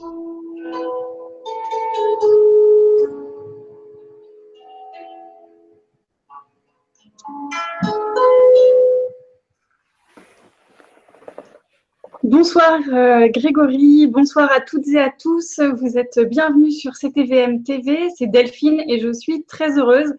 [0.00, 0.14] Bonsoir
[12.88, 15.60] euh, Grégory, bonsoir à toutes et à tous.
[15.60, 18.08] Vous êtes bienvenus sur CTVM TV.
[18.16, 20.14] C'est Delphine et je suis très heureuse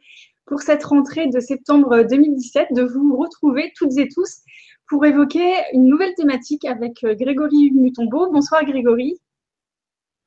[0.45, 4.41] pour cette rentrée de septembre 2017 de vous retrouver toutes et tous
[4.88, 8.29] pour évoquer une nouvelle thématique avec euh, Grégory Mutombo.
[8.29, 9.20] Bonsoir Grégory.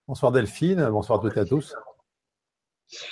[0.07, 1.75] Bonsoir Delphine, bonsoir toutes et à tous.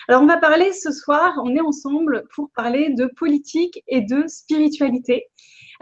[0.09, 4.27] Alors on va parler ce soir, on est ensemble pour parler de politique et de
[4.27, 5.27] spiritualité.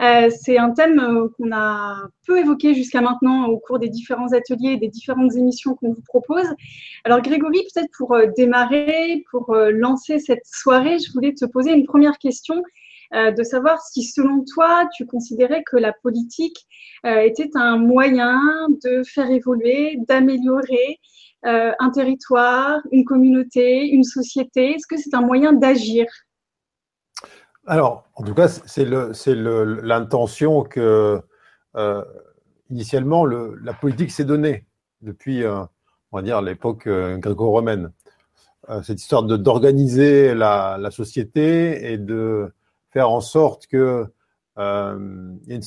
[0.01, 4.31] Euh, c'est un thème euh, qu'on a peu évoqué jusqu'à maintenant au cours des différents
[4.33, 6.47] ateliers et des différentes émissions qu'on vous propose.
[7.03, 11.85] Alors Grégory, peut-être pour euh, démarrer, pour lancer cette soirée, je voulais te poser une
[11.85, 12.63] première question.
[13.13, 16.65] de savoir si, selon toi, tu considérais que la politique
[17.03, 18.39] était un moyen
[18.85, 20.97] de faire évoluer, d'améliorer
[21.43, 24.75] un territoire, une communauté, une société.
[24.75, 26.05] Est-ce que c'est un moyen d'agir?
[27.67, 31.21] Alors, en tout cas, c'est l'intention que,
[31.75, 32.03] euh,
[32.69, 34.65] initialement, la politique s'est donnée
[35.01, 35.61] depuis, euh,
[36.11, 37.91] on va dire, l'époque euh, gréco-romaine.
[38.83, 42.53] cette histoire d'organiser la, la, société et de
[42.91, 44.05] faire en sorte que
[44.57, 45.61] une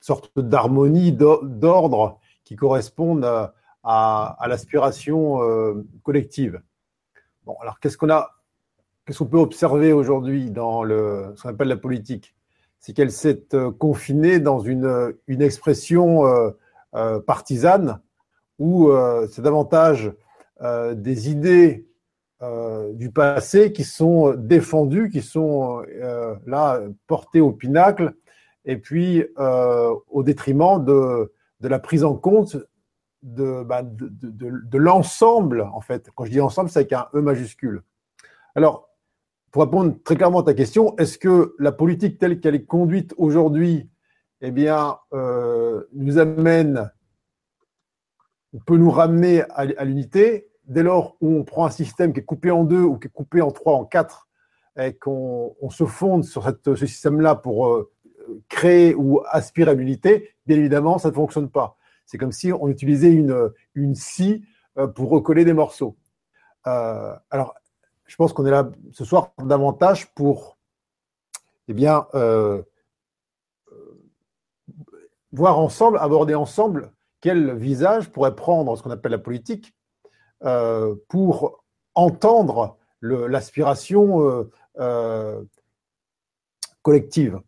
[0.00, 5.38] sorte d'harmonie, d'ordre qui corresponde à, à l'aspiration
[6.02, 6.60] collective.
[7.46, 8.30] Bon, alors qu'est-ce qu'on a
[9.10, 12.36] qu'est-ce qu'on peut observer aujourd'hui dans le, ce qu'on appelle la politique?
[12.78, 16.26] C'est qu'elle s'est euh, confinée dans une, euh, une expression
[16.94, 18.00] euh, partisane
[18.60, 18.90] où
[19.30, 20.12] c'est davantage
[20.60, 21.86] des idées
[22.92, 25.82] du passé qui sont défendues, qui sont
[26.44, 28.12] là portées au pinacle,
[28.66, 32.58] et puis au détriment de, de, la prise en compte
[33.22, 36.10] de, bah, de, l'ensemble, en fait.
[36.14, 37.82] Quand je dis ensemble, c'est avec un E majuscule.
[38.54, 38.88] Alors,
[39.50, 43.14] pour répondre très clairement à ta question, est-ce que la politique telle qu'elle est conduite
[43.16, 43.90] aujourd'hui,
[44.40, 46.90] eh bien, euh, nous amène,
[48.66, 52.50] peut nous ramener à, l'unité dès lors où on prend un système qui est coupé
[52.50, 54.28] en deux ou qui est coupé en trois, en quatre,
[54.78, 57.92] et qu'on se fonde sur ce système-là pour euh,
[58.48, 61.76] créer ou aspirer à l'unité, bien évidemment, ça ne fonctionne pas.
[62.10, 64.44] C'est comme si on utilisait une, une scie
[64.78, 65.96] euh, pour recoller des morceaux.
[66.64, 67.54] alors,
[68.06, 70.58] je pense qu'on est là ce soir davantage pour
[71.68, 72.60] eh bien, euh,
[75.30, 79.72] voir ensemble, aborder ensemble quel visage pourrait prendre ce qu'on appelle la politique
[80.42, 81.62] euh, pour
[81.94, 84.50] entendre l'aspiration
[84.80, 85.42] euh,
[86.82, 87.40] collective.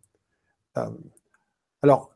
[1.82, 2.14] alors,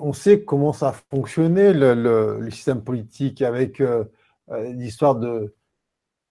[0.00, 3.82] on sait, comment ça a fonctionné, le, système politique, avec
[4.50, 5.54] l'histoire de,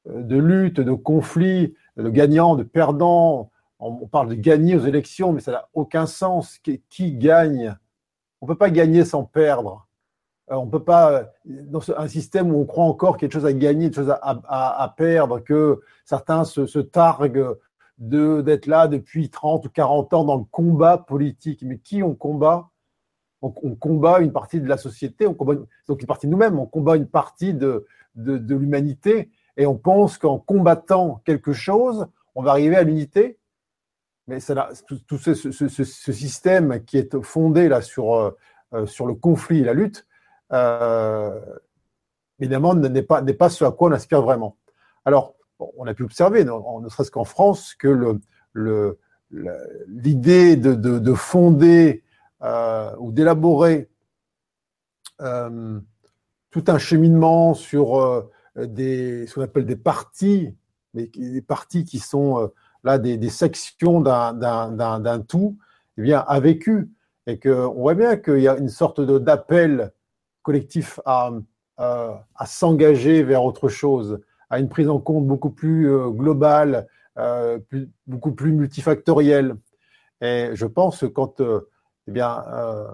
[0.06, 3.52] de lutte, de conflit, de gagnant, de perdant.
[3.80, 6.60] On parle de gagner aux élections, mais ça n'a aucun sens.
[6.90, 7.76] Qui gagne?
[8.42, 9.88] On ne peut pas gagner sans perdre.
[10.52, 13.34] Euh, on ne peut pas, dans un système où on croit encore qu'il y a
[13.34, 17.58] choses à gagner, des choses à, perdre, que certains se, targuent
[17.98, 21.62] d'être là depuis 30 ou 40 ans dans le combat politique.
[21.64, 22.70] Mais qui on combat?
[23.44, 25.56] On, combat une partie de la société, on combat
[25.88, 30.18] donc une partie de nous-mêmes, on combat une partie de, de l'humanité et on pense
[30.18, 33.38] qu'en combattant quelque chose, on va arriver à l'unité.
[34.28, 34.40] Mais
[34.88, 38.32] tout, ce, système qui est fondé là sur, euh,
[38.74, 40.08] euh, sur le conflit et la lutte,
[40.53, 41.40] euh,
[42.40, 44.56] évidemment, n'est pas, pas ce à quoi on aspire vraiment.
[45.03, 48.18] Alors, on a pu observer, ne, serait-ce qu'en France, que
[49.88, 52.03] l'idée de, de, fonder
[52.44, 53.90] ou d'élaborer
[56.54, 58.22] tout un cheminement sur euh,
[58.56, 60.56] des, ce qu'on appelle des parties,
[60.94, 62.48] mais des parties qui sont euh,
[62.84, 65.58] là des, sections d'un tout,
[65.98, 66.92] eh bien, a vécu.
[67.26, 69.91] Et qu'on voit bien qu'il y a une sorte d'appel
[70.44, 71.32] collectif à,
[71.78, 74.20] à, s'engager vers autre chose,
[74.50, 77.59] à une prise en compte beaucoup plus euh, globale, euh,
[78.06, 79.56] beaucoup plus multifactorielle.
[80.22, 81.41] Et je pense que quand
[82.08, 82.88] eh bien, euh,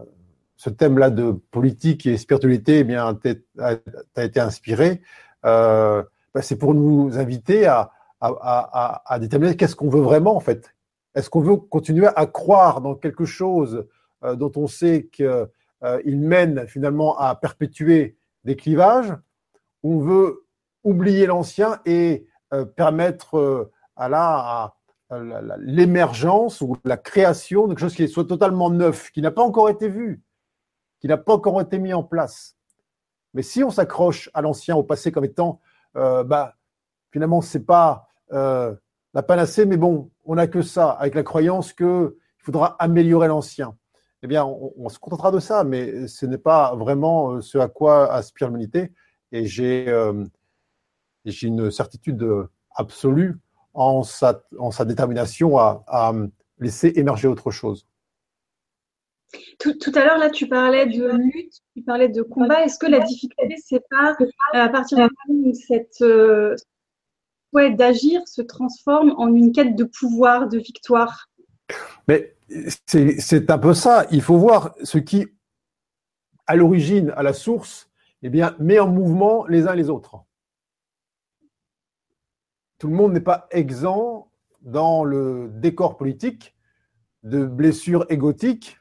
[0.59, 3.17] ce thème-là de politique et spiritualité eh bien,
[3.59, 3.75] a,
[4.15, 5.01] a, été inspiré,
[5.45, 6.03] euh,
[6.33, 10.75] bah, c'est pour nous inviter à, à, à, déterminer qu'est-ce qu'on veut vraiment en fait.
[11.15, 13.87] Est-ce qu'on veut continuer à croire dans quelque chose
[14.25, 15.47] euh, dont on sait qu'il euh,
[16.05, 19.13] mène finalement à perpétuer des clivages,
[19.83, 20.45] on veut
[20.83, 22.25] oublier l'ancien et
[22.75, 24.73] permettre à la
[25.11, 29.69] l'émergence ou la création de quelque chose qui soit totalement neuf, qui n'a pas encore
[29.69, 30.21] été vu,
[30.99, 32.55] qui n'a pas encore été mis en place.
[33.33, 35.61] Mais si on s'accroche à l'ancien, au passé comme étant,
[35.95, 36.55] euh, bah,
[37.11, 38.73] finalement, c'est pas euh,
[39.13, 43.75] la panacée, mais bon, on n'a que ça, avec la croyance qu'il faudra améliorer l'ancien.
[44.21, 47.67] Eh bien, on, se contentera de ça, mais ce n'est pas vraiment euh, ce à
[47.67, 48.91] quoi aspire l'humanité.
[49.31, 49.87] Et j'ai
[51.43, 52.27] une certitude
[52.75, 53.39] absolue
[53.79, 56.13] en sa, en sa détermination à, à
[56.59, 57.87] laisser émerger autre chose.
[59.59, 62.63] Tout, à l'heure, là, tu parlais de lutte, tu parlais de combat.
[62.63, 66.55] Est-ce que la difficulté, c'est pas euh, à partir du moment où cette euh,
[67.51, 71.29] souhait d'agir se transforme en une quête de pouvoir, de victoire?
[72.07, 72.35] Mais
[72.87, 74.07] c'est un peu ça.
[74.11, 75.27] Il faut voir ce qui,
[76.47, 77.89] à l'origine, à la source,
[78.23, 80.17] eh bien, met en mouvement les uns les autres.
[82.79, 84.31] Tout le monde n'est pas exempt
[84.61, 86.55] dans le décor politique
[87.23, 88.79] de blessures égotiques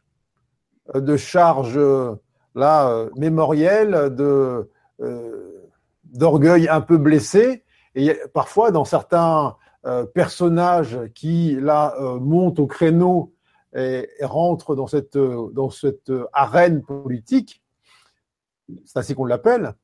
[0.95, 2.15] de charges euh,
[2.55, 5.71] là euh, mémorielles, de euh,
[6.05, 7.65] d'orgueil un peu blessé.
[7.95, 9.57] Et parfois, dans certains
[10.13, 13.33] personnages qui là montent au créneau
[13.75, 17.63] et, rentrent dans cette dans cette arène politique,
[18.85, 19.75] c'est ainsi qu'on l'appelle.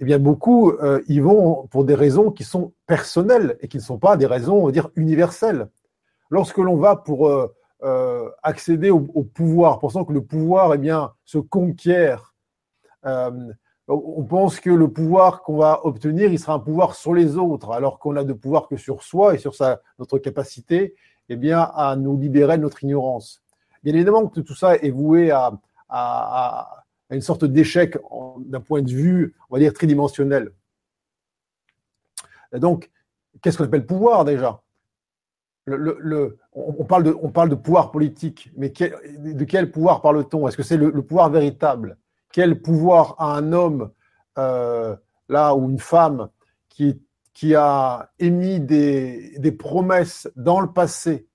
[0.00, 0.72] Eh bien, beaucoup
[1.08, 4.62] y vont pour des raisons qui sont personnelles et qui ne sont pas des raisons,
[4.62, 5.68] on va dire, universelles.
[6.30, 7.28] Lorsque l'on va pour
[7.84, 12.34] euh, accéder au, pouvoir, pensant que le pouvoir eh bien, se conquiert.
[13.06, 13.52] Euh,
[13.86, 17.70] on pense que le pouvoir qu'on va obtenir, il sera un pouvoir sur les autres,
[17.70, 19.54] alors qu'on a de pouvoir que sur soi et sur
[20.00, 20.96] notre capacité
[21.28, 23.42] eh bien, à nous libérer de notre ignorance.
[23.84, 26.77] Bien évidemment que tout ça est voué à
[27.10, 27.96] une sorte d'échec
[28.38, 30.52] d'un point de vue, on va dire, tridimensionnel.
[32.52, 32.90] donc,
[33.40, 34.62] qu'est-ce qu'on appelle pouvoir déjà?
[35.66, 40.48] On, parle de, pouvoir politique, mais de quel pouvoir parle-t-on?
[40.48, 41.98] Est-ce que c'est le, pouvoir véritable?
[42.32, 43.90] Quel pouvoir a un homme
[44.38, 44.96] euh,
[45.28, 46.30] là ou une femme
[46.68, 51.28] qui, a émis des, des promesses dans le passé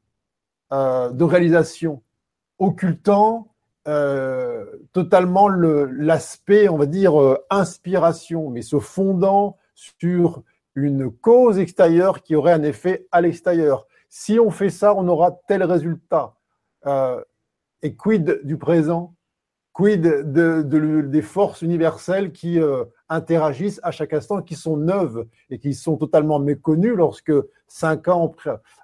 [0.73, 2.01] euh, de réalisation,
[2.57, 3.52] occultant
[3.87, 7.13] euh, totalement l'aspect, on va dire,
[7.49, 10.43] inspiration, mais se fondant sur
[10.75, 15.31] une cause extérieure qui aurait un effet à l'extérieur si on fait ça, on aura
[15.47, 16.35] tel résultat.
[16.85, 17.19] Euh,
[17.81, 19.15] et quid du présent?
[19.73, 25.57] Quid de, des forces universelles qui euh, interagissent à chaque instant, qui sont neuves et
[25.57, 27.33] qui sont totalement méconnues lorsque
[27.67, 28.31] cinq ans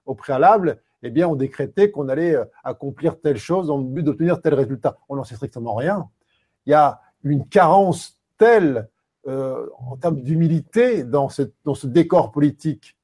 [0.07, 4.03] au, préalable, eh bien, on décrétait qu'on allait euh, accomplir telle chose dans le but
[4.03, 4.97] d'obtenir tel résultat.
[5.07, 6.09] On n'en sait strictement rien.
[6.65, 8.89] Il y a une carence telle
[9.27, 11.27] en termes d'humilité dans,
[11.63, 12.97] dans ce décor politique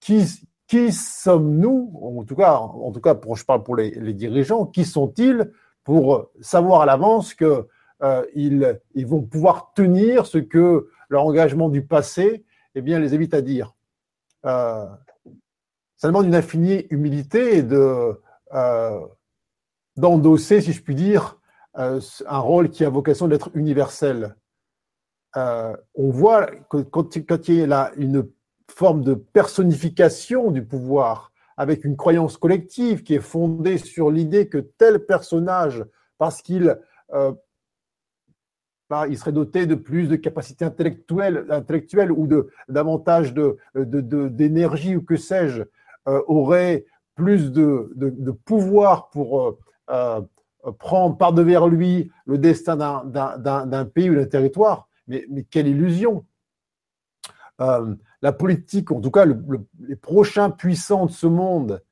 [0.00, 0.26] qui,
[0.72, 4.86] qui sommes-nous, en tout cas, en tout cas pour, je parle pour les, dirigeants, qui
[4.86, 5.52] sont-ils
[5.84, 7.66] pour savoir à l'avance qu'ils
[8.02, 13.34] euh, ils vont pouvoir tenir ce que leur engagement du passé eh bien, les évite
[13.34, 13.74] à dire?
[14.46, 14.86] Euh,
[16.02, 19.00] Ça demande une infinie humilité et euh,
[19.96, 21.38] d'endosser, si je puis dire,
[21.74, 24.34] un rôle qui a vocation d'être universel.
[25.36, 27.14] on voit que quand,
[27.46, 28.28] il y a là une
[28.68, 34.58] forme de personnification du pouvoir, avec une croyance collective qui est fondée sur l'idée que
[34.58, 35.84] tel personnage,
[36.18, 36.80] parce qu'il
[37.12, 37.32] euh,
[38.90, 43.34] bah, serait doté de plus de capacités intellectuelles, intellectuelles ou de davantage
[43.76, 45.66] d'énergie ou que sais-je, euh,
[46.06, 49.58] aurait plus de, pouvoir pour
[49.90, 50.20] euh,
[50.78, 54.88] prendre par devers lui le destin d'un, pays ou d'un territoire.
[55.06, 56.24] Mais, quelle illusion
[57.58, 61.82] la politique, en tout cas les prochains puissants de ce monde,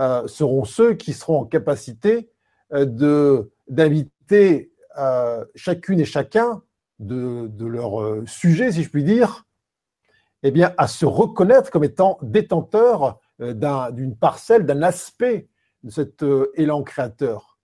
[0.00, 2.28] euh, seront ceux qui seront en capacité
[2.72, 6.62] euh, de d'inviter euh, chacune et chacun
[6.98, 9.44] de, leur sujet, si je puis dire,
[10.42, 15.48] eh bien, à se reconnaître comme étant détenteurs d'une parcelle, d'un aspect
[15.82, 16.24] de cet
[16.54, 17.58] élan créateur.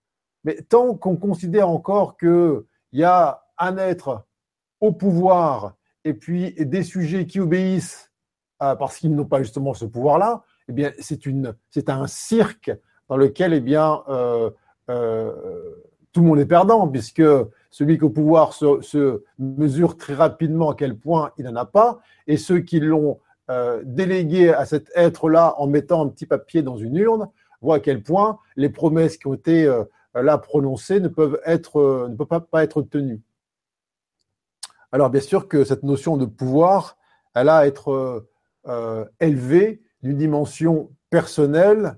[0.44, 4.26] Mais tant qu'on considère encore qu'il y a un être
[4.80, 5.74] au pouvoir
[6.04, 8.10] et puis des sujets qui obéissent
[8.62, 12.70] euh, parce qu'ils n'ont pas justement ce pouvoir-là, eh bien, c'est un cirque
[13.08, 14.50] dans lequel, eh bien, euh,
[14.90, 15.32] euh,
[16.12, 17.22] tout le monde est perdant, puisque
[17.70, 21.64] celui qui est au pouvoir se, mesure très rapidement à quel point il n'en a
[21.64, 23.18] pas, et ceux qui l'ont
[23.84, 27.28] délégué à cet être-là en mettant un petit papier dans une urne
[27.60, 29.68] voient à quel point les promesses qui ont été
[30.14, 33.20] là prononcées ne peuvent être, ne peuvent pas, pas être tenues.
[34.92, 36.96] Alors bien sûr que cette notion de pouvoir,
[37.34, 38.26] elle a à être
[38.68, 41.96] euh, élevé d'une dimension personnelle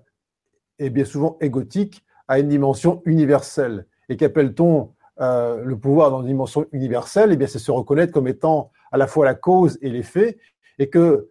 [0.78, 3.86] et bien souvent égotique à une dimension universelle.
[4.08, 8.28] Et qu'appelle-t-on euh, le pouvoir dans une dimension universelle, eh bien, c'est se reconnaître comme
[8.28, 10.38] étant à la fois la cause et l'effet,
[10.78, 11.30] et que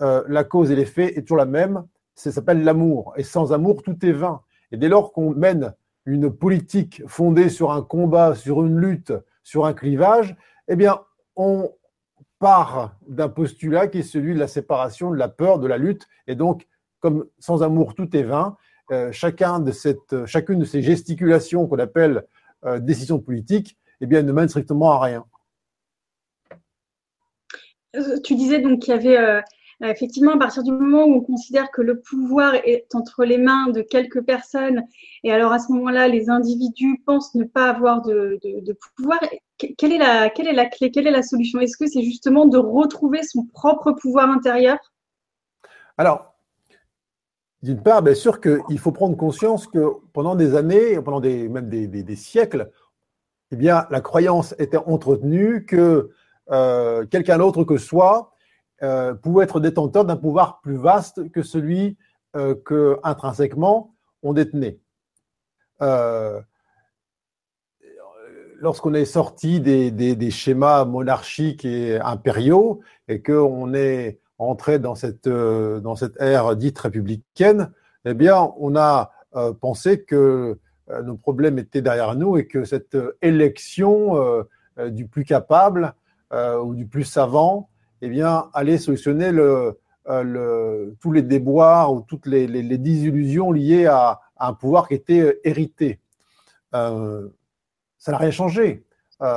[0.00, 1.84] euh, la cause et l'effet est toujours la même.
[2.14, 3.14] Ça s'appelle l'amour.
[3.16, 4.42] Et sans amour, tout est vain.
[4.72, 5.74] Et dès lors qu'on mène
[6.04, 9.12] une politique fondée sur un combat, sur une lutte,
[9.42, 10.36] sur un clivage,
[10.68, 11.00] eh bien,
[11.36, 11.70] on
[12.38, 16.06] part d'un postulat qui est celui de la séparation, de la peur, de la lutte.
[16.26, 16.66] Et donc,
[17.00, 18.56] comme sans amour, tout est vain,
[18.90, 22.24] euh, chacun de cette, chacune de ces gesticulations qu'on appelle
[22.64, 25.24] euh, décisions politiques, eh bien, ne mène strictement à rien.
[27.96, 29.42] Euh, tu disais donc qu'il y avait
[29.80, 33.68] effectivement, à partir du moment où on considère que le pouvoir est entre les mains
[33.68, 34.82] de quelques personnes,
[35.22, 38.38] et alors à ce moment-là, les individus pensent ne pas avoir de,
[38.96, 39.20] pouvoir,
[39.56, 41.60] quelle est, la, quelle est la clé, quelle est la solution?
[41.60, 44.78] Est-ce que c'est justement de retrouver son propre pouvoir intérieur?
[45.96, 46.34] Alors,
[47.62, 51.68] d'une part, bien sûr qu'il faut prendre conscience que pendant des années, pendant des, même
[51.68, 52.70] des, siècles,
[53.50, 56.10] eh bien, la croyance était entretenue que
[56.50, 58.32] euh, quelqu'un d'autre que soi
[58.84, 61.96] euh, pouvait être détenteur d'un pouvoir plus vaste que celui
[62.36, 63.92] euh, que intrinsèquement
[64.22, 64.78] on détenait.
[65.82, 66.40] Euh,
[68.60, 75.96] lorsqu'on est sorti des, schémas monarchiques et impériaux et qu'on est entré dans cette, dans
[75.96, 77.72] cette ère dite républicaine,
[78.04, 79.12] eh bien, on a
[79.60, 80.58] pensé que
[81.04, 84.44] nos problèmes étaient derrière nous et que cette élection
[84.88, 85.94] du plus capable
[86.32, 87.68] ou du plus savant
[88.02, 89.32] eh bien, aller solutionner
[90.08, 92.46] euh, tous les déboires ou toutes les,
[92.78, 96.00] désillusions liées à, un pouvoir qui était euh, hérité.
[96.74, 97.28] Euh,
[97.98, 98.84] ça n'a rien changé.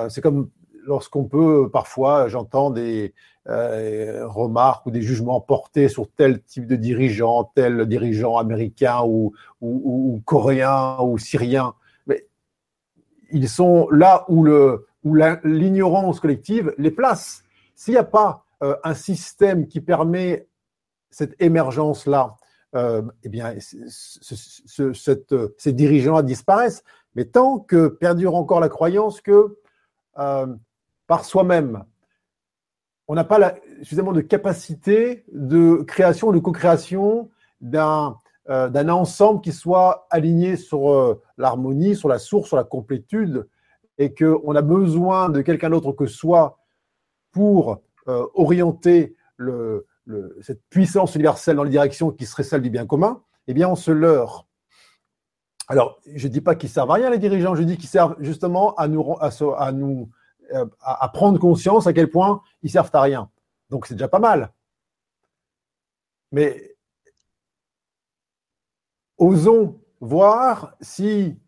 [0.10, 0.50] c'est comme
[0.86, 3.14] lorsqu'on peut, parfois, j'entends des
[3.48, 10.22] remarques ou des jugements portés sur tel type de dirigeant, tel dirigeant américain ou, ou,
[10.24, 11.74] coréen ou syrien.
[12.06, 12.28] Mais
[13.32, 14.46] ils sont là où
[15.44, 17.44] l'ignorance collective les place.
[17.76, 20.48] S'il n'y a pas euh, un système qui permet
[21.10, 22.36] cette émergence-là,
[22.76, 26.84] euh, eh bien, ces dirigeants disparaissent.
[27.16, 29.58] Mais tant que perdure encore la croyance que
[30.20, 30.48] euh,
[31.08, 31.84] par soi-même,
[33.08, 38.18] on n'a pas suffisamment de capacité de création, de co-création d'un
[38.50, 43.48] d'un ensemble qui soit aligné sur l'harmonie, sur la source, sur la complétude,
[43.98, 46.60] et qu'on a besoin de quelqu'un d'autre que soi
[47.32, 49.16] pour euh, orienter
[50.42, 53.76] cette puissance universelle dans les directions qui serait celle du bien commun, eh bien, on
[53.76, 54.48] se leurre.
[55.68, 58.16] Alors, je ne dis pas qu'ils servent à rien, les dirigeants, je dis qu'ils servent
[58.20, 60.10] justement à nous, à, nous,
[60.54, 63.30] euh, à prendre conscience à quel point ils servent à rien.
[63.70, 64.52] Donc, c'est déjà pas mal.
[66.32, 66.76] Mais
[69.18, 71.40] osons voir si,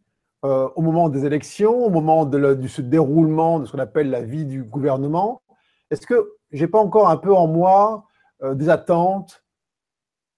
[0.46, 4.22] euh, au moment des élections, au moment de du déroulement de ce qu'on appelle la
[4.22, 5.41] vie du gouvernement,
[5.89, 8.05] est-ce que j'ai pas encore un peu en moi
[8.43, 9.43] euh, des attentes,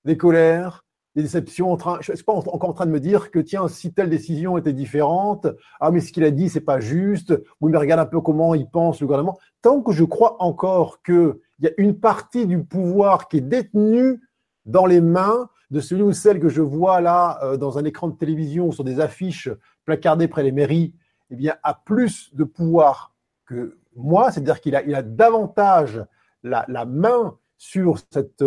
[0.06, 1.72] des colères, des déceptions.
[1.72, 3.94] En train, je ne suis pas encore en train de me dire que tiens, si
[3.94, 5.48] telle décision était différente,
[5.80, 7.34] ah mais ce qu'il a dit c'est pas juste.
[7.62, 9.38] Oui, mais regarde un peu comment il pense le gouvernement.
[9.62, 14.22] Tant que je crois encore qu'il y a une partie du pouvoir qui est détenue
[14.66, 18.08] dans les mains de celui ou celle que je vois là euh, dans un écran
[18.08, 19.50] de télévision sur des affiches
[19.84, 20.94] placardées près des mairies,
[21.32, 23.14] eh bien, a plus de pouvoir
[23.46, 26.04] que moi, c'est-à-dire qu'il a, il a davantage
[26.44, 28.44] la, main sur cette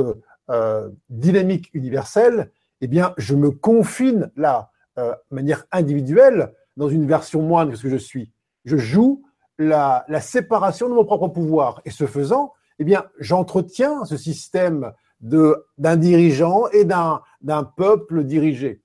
[0.51, 7.07] euh, dynamique universelle, eh bien, je me confine là, euh, de manière individuelle, dans une
[7.07, 8.33] version moindre que ce que je suis.
[8.65, 9.25] Je joue
[9.59, 11.81] la, séparation de mon propre pouvoir.
[11.85, 18.81] Et ce faisant, eh bien, j'entretiens ce système d'un dirigeant et d'un, d'un peuple dirigé.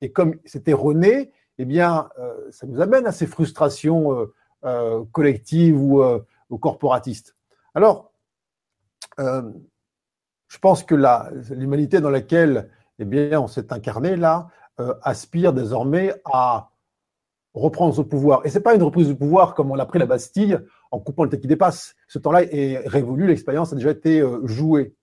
[0.00, 4.26] Et comme c'est erroné, eh bien, euh, ça nous amène à ces frustrations
[4.64, 7.36] euh, collective ou, euh, ou, corporatiste.
[7.74, 8.12] Alors,
[9.18, 9.42] euh,
[10.48, 10.94] je pense que
[11.50, 14.48] l'humanité dans laquelle eh bien, on s'est incarné là
[15.02, 16.70] aspire désormais à
[17.52, 18.44] reprendre son pouvoir.
[18.44, 20.58] Et ce n'est pas une reprise du pouvoir comme on l'a pris la Bastille
[20.90, 21.94] en coupant le tête qui dépasse.
[22.08, 24.94] Ce temps-là est révolu, l'expérience a déjà été jouée.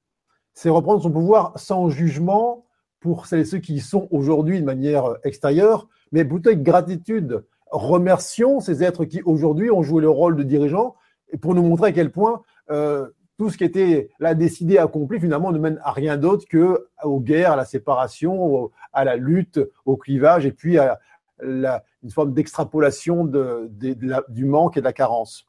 [0.54, 2.66] C'est reprendre son pouvoir sans jugement
[3.00, 7.46] pour celles et ceux qui y sont aujourd'hui de manière extérieure, mais plutôt avec gratitude
[7.72, 10.96] remercions ces êtres qui aujourd'hui ont joué le rôle de dirigeants
[11.42, 15.52] pour nous montrer à quel point euh, tout ce qui était là décidé, accompli, finalement
[15.52, 19.98] ne mène à rien d'autre que aux guerres, à la séparation, à la lutte, au
[19.98, 21.00] clivage et puis à
[21.42, 25.48] une forme d'extrapolation du manque et de la carence.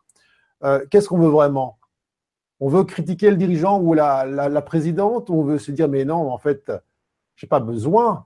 [0.64, 1.79] Euh, qu'est-ce qu'on veut vraiment?
[2.61, 5.29] On veut critiquer le dirigeant ou la, la présidente?
[5.29, 6.73] Ou on veut se dire mais non, en fait,
[7.37, 8.25] j'ai pas besoin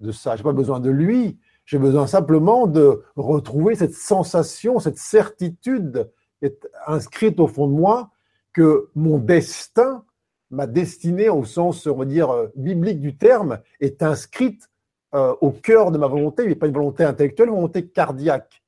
[0.00, 4.98] de ça, j'ai pas besoin de lui J'ai besoin simplement de retrouver cette sensation, cette
[4.98, 6.10] certitude
[6.42, 8.10] est inscrite au fond de moi
[8.52, 10.04] que mon destin,
[10.50, 14.68] ma destinée au sens, on va dire, euh, biblique du terme, est inscrite
[15.14, 18.62] euh, au cœur de ma volonté, mais pas une volonté intellectuelle, une volonté cardiaque.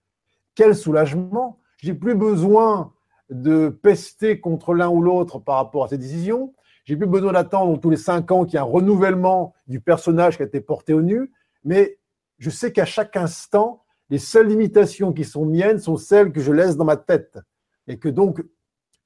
[0.54, 2.92] Quel soulagement J'ai plus besoin
[3.30, 6.54] de pester contre l'un ou l'autre par rapport à ces décisions.
[6.84, 10.36] J'ai plus besoin d'attendre tous les cinq ans qu'il y ait un renouvellement du personnage
[10.36, 11.32] qui a été porté au nu,
[11.64, 11.98] mais
[12.44, 16.52] je sais qu'à chaque instant, les seules limitations qui sont miennes sont celles que je
[16.52, 17.38] laisse dans ma tête.
[17.86, 18.44] Et que donc,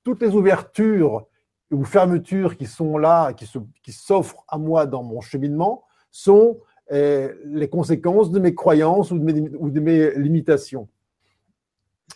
[0.03, 1.25] toutes les ouvertures
[1.71, 6.59] ou fermetures qui sont là, qui s'offrent à moi dans mon cheminement, sont
[6.91, 10.89] eh, les conséquences de mes croyances ou de mes, ou de mes limitations.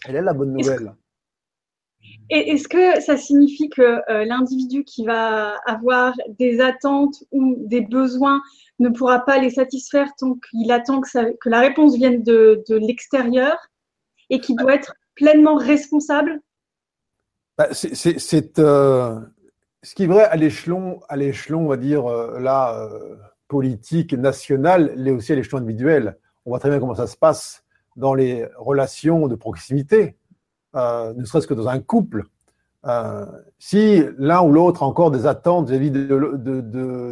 [0.04, 0.96] Elle est la bonne nouvelle.
[2.30, 8.40] Est-ce que ça signifie que euh, l'individu qui va avoir des attentes ou des besoins
[8.78, 13.56] ne pourra pas les satisfaire tant qu'il attend que, la réponse vienne de, l'extérieur
[14.30, 16.40] et qu'il doit être pleinement responsable?
[17.58, 19.20] Bah, C'est euh,
[19.82, 23.16] ce qui est vrai à l'échelon, à l'échelon, on va dire euh,
[23.48, 26.18] politique nationale, mais aussi à l'échelon individuel.
[26.46, 27.62] On voit très bien comment ça se passe
[27.96, 30.16] dans les relations de proximité
[30.74, 32.24] euh, ne serait-ce que dans un couple,
[32.86, 33.26] euh,
[33.58, 35.90] si l'un ou l'autre a encore des attentes vis-à-vis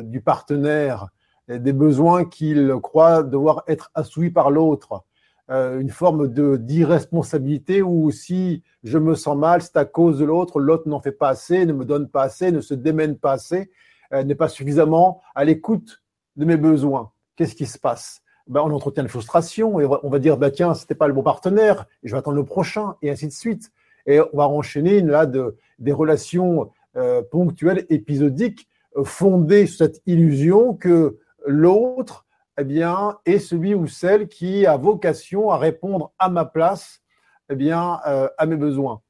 [0.05, 1.09] du partenaire,
[1.49, 5.05] et des besoins qu'il croit devoir être assouvis par l'autre,
[5.51, 10.61] euh, une forme d'irresponsabilité où si je me sens mal, c'est à cause de l'autre,
[10.61, 13.71] l'autre n'en fait pas assez, ne me donne pas assez, ne se démène pas assez,
[14.13, 16.03] n'est pas suffisamment à l'écoute
[16.37, 17.13] de mes besoins.
[17.37, 18.23] Qu'est-ce qui se passe?
[18.51, 21.23] Ben, on entretient la frustration et on va dire bah, tiens, c'était pas le bon
[21.23, 23.71] partenaire, je vais attendre le prochain, et ainsi de suite.
[24.07, 30.03] Et on va enchaîner là de, des relations euh, ponctuelles, épisodiques, euh, fondées sur cette
[30.05, 32.27] illusion que l'autre
[32.59, 37.03] eh bien, est celui ou celle qui a vocation à répondre à ma place
[37.51, 39.01] eh bien, euh, à mes besoins.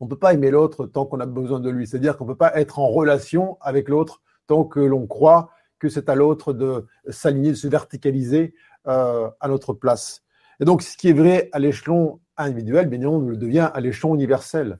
[0.00, 1.86] On ne peut pas aimer l'autre tant qu'on a besoin de lui.
[1.86, 5.50] C'est-à-dire qu'on ne peut pas être en relation avec l'autre tant que l'on croit
[5.80, 8.54] que c'est à l'autre de s'aligner, de se verticaliser
[8.86, 10.22] euh, à notre place.
[10.60, 14.14] Et donc, ce qui est vrai à l'échelon individuel, bien évidemment, le devient à l'échelon
[14.14, 14.78] universel.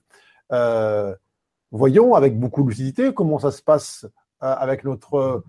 [0.53, 1.15] Euh,
[1.73, 4.07] voyons avec beaucoup de lucidité comment ça se passe
[4.43, 5.43] euh, avec notre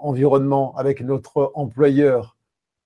[0.00, 2.38] environnement, avec notre employeur.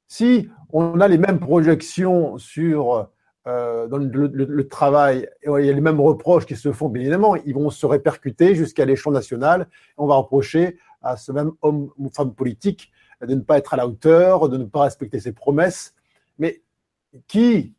[0.09, 3.09] Si on a les mêmes projections sur
[3.45, 7.55] le, travail, et il y a les mêmes reproches qui se font, bien évidemment, ils
[7.55, 9.69] vont se répercuter jusqu'à l'échelon national.
[9.97, 13.77] On va reprocher à ce même homme ou femme politique de ne pas être à
[13.77, 15.95] la hauteur, de ne pas respecter ses promesses.
[16.39, 16.63] Mais
[17.29, 17.75] qui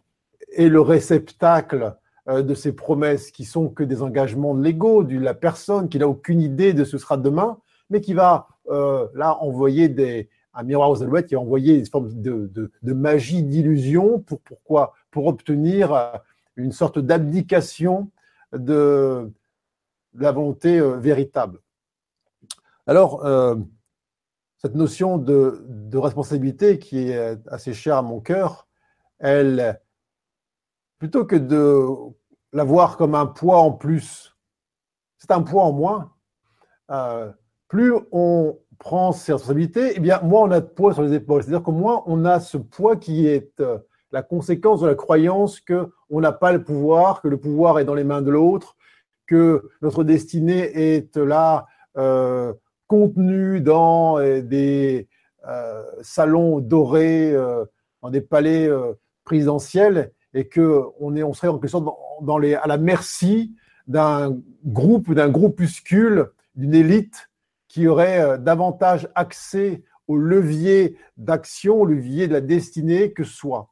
[0.55, 1.95] est le réceptacle
[2.27, 6.07] euh, de ces promesses qui sont que des engagements légaux de la personne qui n'a
[6.07, 7.59] aucune idée de ce sera demain,
[7.89, 11.85] mais qui va euh, là envoyer des, un miroir aux alouettes, qui va envoyer une
[11.85, 12.49] forme de,
[12.81, 14.19] de magie, d'illusion.
[14.19, 14.93] Pour, pourquoi?
[15.11, 16.11] Pour obtenir euh,
[16.55, 18.09] une sorte d'abdication
[18.53, 19.31] de,
[20.19, 21.59] la volonté véritable.
[22.89, 23.55] Alors, euh,
[24.59, 25.61] cette notion de,
[25.93, 28.65] responsabilité qui est assez chère à mon cœur,
[29.19, 29.81] elle,
[30.97, 31.85] plutôt que de
[32.53, 34.37] la voir comme un poids en plus,
[35.17, 36.13] c'est un poids en moins.
[36.89, 37.29] Euh,
[37.67, 41.43] plus on prend ses responsabilités, eh bien, moins on a de poids sur les épaules.
[41.43, 43.79] C'est-à-dire qu'au moins, on a ce poids qui est euh,
[44.13, 47.95] la conséquence de la croyance qu'on n'a pas le pouvoir, que le pouvoir est dans
[47.95, 48.77] les mains de l'autre,
[49.25, 51.67] que notre destinée est là
[52.87, 55.07] contenu dans euh, des
[55.47, 57.65] euh, salons dorés, euh,
[58.01, 58.69] dans des palais
[59.23, 63.55] présidentiels, et que on, est, on serait en quelque sorte à la merci
[63.87, 67.29] d'un groupe, d'un groupuscule, d'une élite
[67.67, 73.69] qui aurait davantage accès au levier d'action, au levier de la destinée que soi.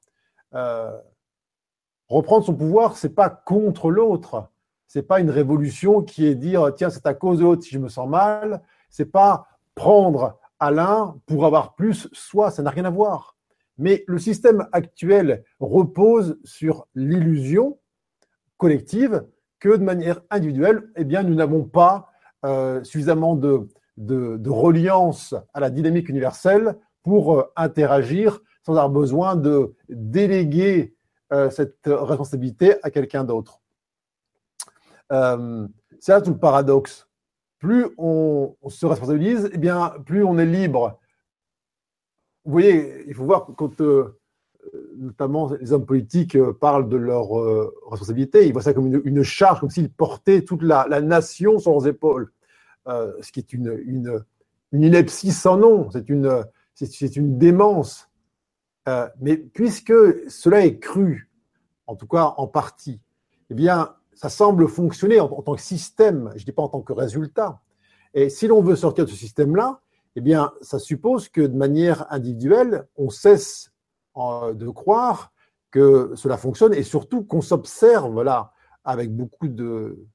[2.07, 4.49] reprendre son pouvoir, c'est pas contre l'autre.
[4.87, 7.79] C'est pas une révolution qui est dire tiens c'est à cause de l'autre si je
[7.79, 8.61] me sens mal,
[8.95, 13.35] c'est pas prendre à l'un pour avoir plus soi, ça n'a rien à voir.
[13.77, 17.77] Mais le système actuel repose sur l'illusion
[18.55, 19.25] collective
[19.59, 22.07] que de manière individuelle, eh bien, nous n'avons pas
[22.45, 29.35] euh, suffisamment de, de, reliance à la dynamique universelle pour euh, interagir sans avoir besoin
[29.35, 30.95] de déléguer
[31.33, 33.59] euh, cette responsabilité à quelqu'un d'autre.
[35.09, 37.09] c'est là tout le paradoxe
[37.59, 40.99] plus on, se responsabilise, eh bien, plus on est libre.
[42.43, 43.81] Vous voyez, il faut voir quand
[44.73, 49.01] euh, notamment les hommes politiques euh, parlent de leur euh, responsabilité, ils voient ça comme
[49.03, 52.31] une, charge, comme s'ils portaient toute la, nation sur leurs épaules,
[52.87, 54.23] ce qui est une, une,
[54.71, 58.09] une ineptie sans nom, c'est une, c'est une démence.
[59.19, 59.93] Mais puisque
[60.29, 61.31] cela est cru,
[61.87, 63.01] en tout cas en partie,
[63.49, 66.81] eh bien, ça semble fonctionner en, tant que système, je ne dis pas en tant
[66.81, 67.61] que résultat.
[68.13, 69.81] Et si l'on veut sortir de ce système-là,
[70.15, 73.71] eh bien, ça suppose que de manière individuelle, on cesse
[74.17, 75.33] euh, de croire
[75.71, 78.53] que cela fonctionne et surtout qu'on s'observe là
[78.85, 80.05] avec beaucoup de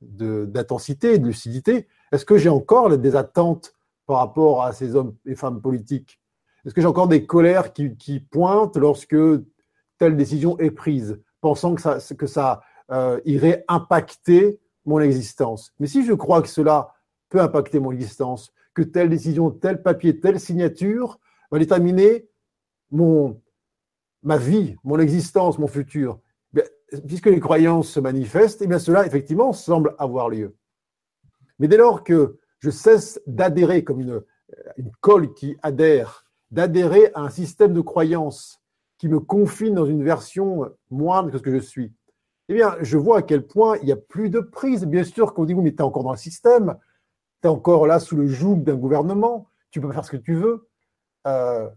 [0.00, 1.86] d'intensité et de lucidité.
[2.10, 3.74] Est-ce que j'ai encore des attentes
[4.06, 6.18] par rapport à ces hommes et femmes politiques?
[6.64, 9.16] Est-ce que j'ai encore des colères qui, qui, pointent lorsque
[9.98, 15.86] telle décision est prise, pensant que ça, que ça euh, irait impacter mon existence Mais
[15.86, 16.94] si je crois que cela
[17.28, 21.18] peut impacter mon existence, que telle décision, tel papier, telle signature
[21.50, 22.28] va déterminer
[22.90, 23.40] mon,
[24.22, 26.18] ma vie, mon existence, mon futur.
[27.06, 30.56] puisque les croyances se manifestent, et eh bien cela, effectivement, semble avoir lieu.
[31.58, 34.22] Mais dès lors que je cesse d'adhérer comme une,
[34.76, 38.60] une colle qui adhère, d'adhérer à un système de croyances
[38.98, 41.92] qui me confine dans une version moindre que ce que je suis,
[42.50, 44.84] eh bien, je vois à quel point il n'y a plus de prise.
[44.84, 46.76] Bien sûr qu'on dit, oui, mais tu es encore dans le système,
[47.42, 50.34] tu es encore là sous le joug d'un gouvernement, tu peux faire ce que tu
[50.34, 50.68] veux.
[51.26, 51.68] Euh,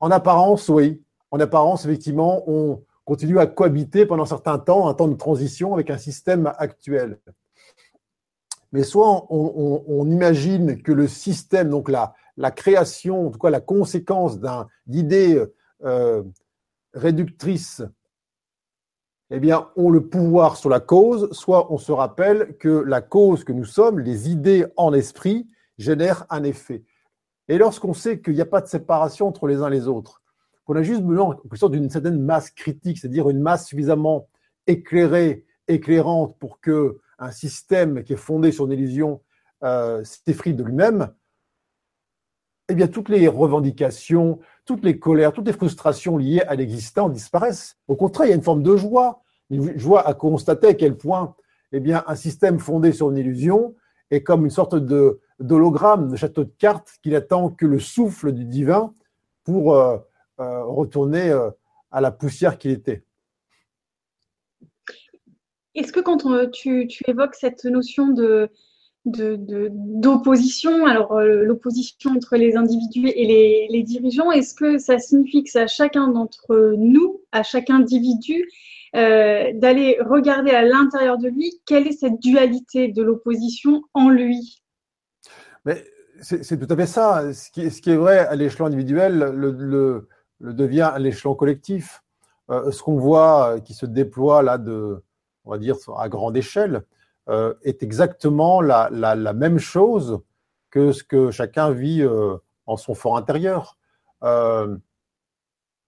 [0.00, 4.94] en apparence, oui en apparence, effectivement, on continue à cohabiter pendant un certain temps, un
[4.94, 7.18] temps de transition avec un système actuel.
[8.72, 12.14] Mais soit on, imagine que le système, donc la,
[12.52, 14.38] création, en tout cas la conséquence
[14.86, 15.44] d'idées
[15.84, 16.22] euh,
[16.94, 17.82] réductrices,
[19.30, 23.44] eh bien, ont le pouvoir sur la cause, soit on se rappelle que la cause
[23.44, 26.84] que nous sommes, les idées en esprit, génèrent un effet.
[27.48, 30.20] Et lorsqu'on sait qu'il n'y a pas de séparation entre les uns et les autres,
[30.64, 34.28] qu'on a juste besoin d'une certaine masse critique, c'est-à-dire une masse suffisamment
[34.66, 39.20] éclairée, éclairante pour que un système qui est fondé sur une illusion
[39.62, 41.12] euh, s'effrite de lui-même,
[42.68, 44.38] eh bien, toutes les revendications,
[44.70, 47.76] toutes les colères, toutes les frustrations liées à l'existant disparaissent.
[47.88, 50.96] Au contraire, il y a une forme de joie, une joie à constater à quel
[50.96, 51.34] point
[51.72, 53.74] eh bien, un système fondé sur une illusion
[54.12, 54.76] est comme une sorte
[55.40, 58.94] d'hologramme, de château de cartes qui n'attend que le souffle du divin
[59.42, 59.98] pour euh,
[60.38, 61.50] euh, retourner euh,
[61.90, 63.02] à la poussière qu'il était.
[65.74, 68.48] Est-ce que quand tu, évoques cette notion de,
[69.06, 75.50] d'opposition, alors euh, l'opposition entre les individus et les, dirigeants, est-ce que ça signifie que
[75.50, 78.46] c'est à chacun d'entre nous, à chaque individu,
[78.92, 84.62] d'aller regarder à l'intérieur de lui quelle est cette dualité de l'opposition en lui?
[86.20, 87.32] C'est, tout à fait ça.
[87.32, 90.06] Ce qui, est vrai à l'échelon individuel, le,
[90.40, 92.02] le devient l'échelon collectif.
[92.50, 95.02] Euh, ce qu'on voit euh, qui se déploie là de,
[95.44, 96.82] on va dire, à grande échelle,
[97.28, 100.20] euh, est exactement la, la, même chose
[100.70, 102.04] que ce que chacun vit
[102.66, 103.76] en son fort intérieur.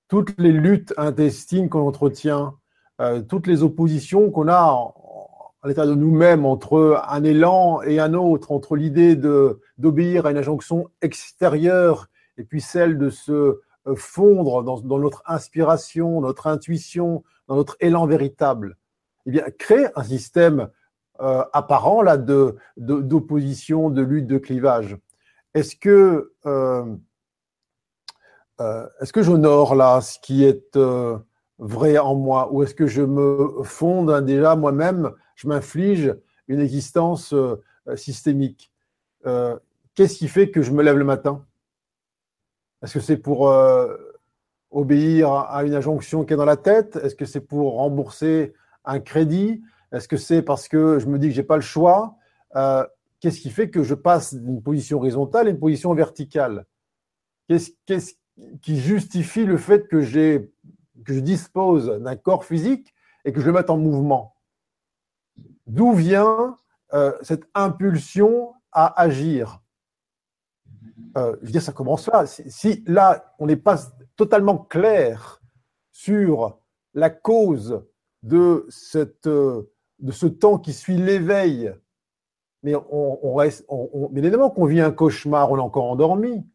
[0.09, 2.55] toutes les luttes intestines qu'on entretient,
[3.29, 4.92] toutes les oppositions qu'on a
[5.62, 9.16] à l'état de nous-mêmes entre un élan et un autre, entre l'idée
[9.79, 16.21] d'obéir à une injonction extérieure et puis celle de se euh, fondre dans, notre inspiration,
[16.21, 18.77] notre intuition, dans notre élan véritable,
[19.27, 20.68] eh bien, créer un système
[21.22, 24.96] euh, apparent là de d'opposition, de, lutte, de clivage.
[25.54, 26.96] Est-ce que euh,
[29.00, 30.78] est-ce que j'honore là ce qui est
[31.58, 36.14] vrai en moi, ou est-ce que je me fonde déjà moi-même, je m'inflige
[36.46, 37.35] une existence
[37.96, 38.70] systémique.
[39.94, 41.44] Qu'est-ce qui fait que je me lève le matin?
[42.82, 43.94] Est-ce que c'est pour euh,
[44.70, 46.96] obéir à une injonction qui est dans la tête?
[46.96, 48.54] Est-ce que c'est pour rembourser
[48.85, 49.62] un crédit?
[49.92, 52.16] Est-ce que c'est parce que je me dis que j'ai pas le choix
[52.57, 52.87] euh,
[53.20, 56.66] Qu'est-ce qui fait que je passe d'une position horizontale à une position verticale?
[57.46, 58.14] Qu'est-ce
[58.61, 60.40] qui justifie le fait que, je
[61.20, 62.92] dispose d'un corps physique
[63.24, 64.35] et que je le mette en mouvement?
[65.68, 66.57] D'où vient
[66.94, 69.62] euh, cette impulsion à agir?
[71.16, 72.26] Euh, je veux dire, ça commence là.
[72.26, 73.78] Si, là, on n'est pas
[74.16, 75.40] totalement clair
[75.92, 76.59] sur
[76.92, 77.85] la cause
[78.24, 79.28] de, cette,
[80.03, 81.75] de ce temps qui suit l'éveil,
[82.62, 86.47] mais on, reste, on, évidemment qu'on vit un cauchemar, on est encore endormi.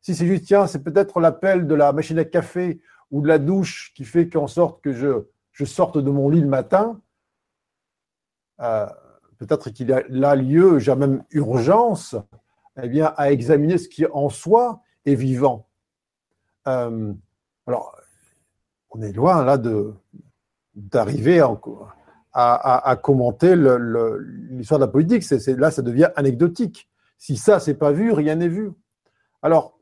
[0.00, 2.80] Si c'est juste, tiens, c'est peut-être l'appel de la machine à café
[3.10, 6.40] ou de la douche qui fait qu'en sorte que je, je sorte de mon lit
[6.40, 7.00] le matin,
[8.60, 8.86] euh,
[9.38, 12.16] peut-être qu'il a lieu, j'ai même urgence
[12.82, 15.68] eh bien, à examiner ce qui en soi est vivant.
[16.68, 17.12] Euh,
[17.66, 17.96] alors,
[18.90, 19.58] on est loin là
[20.74, 21.42] d'arriver
[22.38, 25.24] à, commenter l'histoire de la politique.
[25.30, 26.88] Là, ça devient anecdotique.
[27.16, 28.72] Si ça, c'est pas vu, rien n'est vu.
[29.40, 29.78] Alors,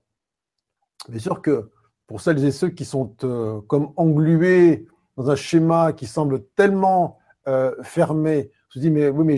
[1.08, 1.70] bien sûr que
[2.06, 4.86] pour celles et ceux qui sont euh, comme englués
[5.16, 9.36] dans un schéma qui semble tellement euh, fermé, se dit mais oui mais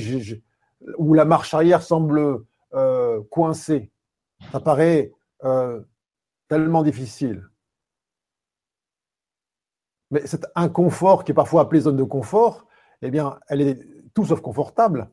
[0.98, 3.90] où la marche arrière semble euh, coincée,
[4.52, 5.12] ça paraît
[6.48, 7.48] tellement difficile.
[10.10, 12.66] Mais cet inconfort qui est parfois appelé zone de confort,
[13.02, 13.78] eh bien, elle est
[14.14, 15.10] tout sauf confortable.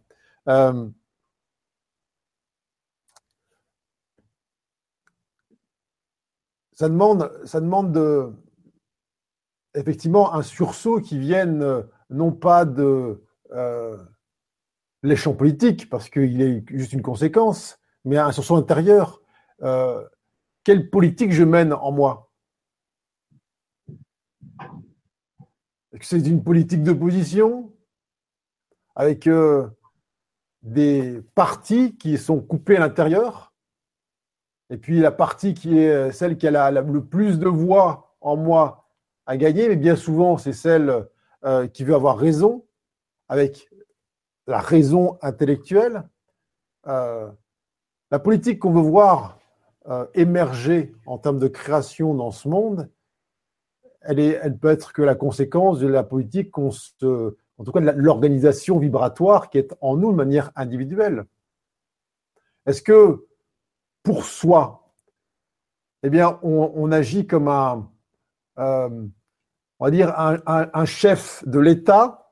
[6.75, 8.33] ça demande, ça demande de,
[9.75, 13.97] effectivement un sursaut qui vienne euh, non pas de euh,
[15.37, 19.21] politique, parce qu'il est juste une conséquence, mais un sursaut intérieur.
[19.61, 20.03] Euh,
[20.63, 22.31] quelle politique je mène en moi?
[26.01, 27.72] C'est une politique d'opposition?
[28.95, 29.29] Avec
[30.61, 33.53] des partis qui sont coupés à l'intérieur
[34.73, 38.35] et puis la partie qui est euh, celle qui a le plus de voix en
[38.35, 38.87] moi
[39.27, 41.07] à gagner, mais bien souvent c'est celle
[41.45, 42.65] euh, qui veut avoir raison,
[43.29, 43.69] avec
[44.47, 46.09] la raison intellectuelle.
[46.87, 47.29] Euh,
[48.09, 49.37] la politique qu'on veut voir
[50.13, 52.89] émerger en termes de création dans ce monde,
[54.01, 57.71] elle, est, elle peut être que la conséquence de la politique qu'on se, en tout
[57.71, 61.25] cas l'organisation vibratoire qui est en nous de manière individuelle.
[62.65, 63.25] Est-ce que
[64.03, 64.93] pour soi,
[66.03, 67.89] eh bien, on, agit comme un,
[68.59, 69.07] euh,
[69.89, 72.29] dire, un, chef de l'État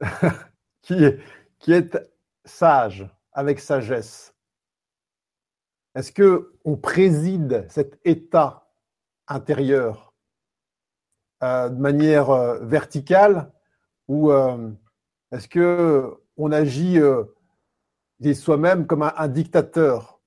[0.82, 1.18] qui, est,
[1.58, 1.98] qui est
[2.44, 4.36] sage, avec sagesse?
[5.96, 8.70] Est-ce que on préside cet état
[9.26, 10.11] intérieur?
[11.42, 13.50] De manière euh, verticale
[14.08, 14.30] ou
[15.30, 16.98] est-ce que on agit
[18.32, 20.20] soi-même comme un, dictateur?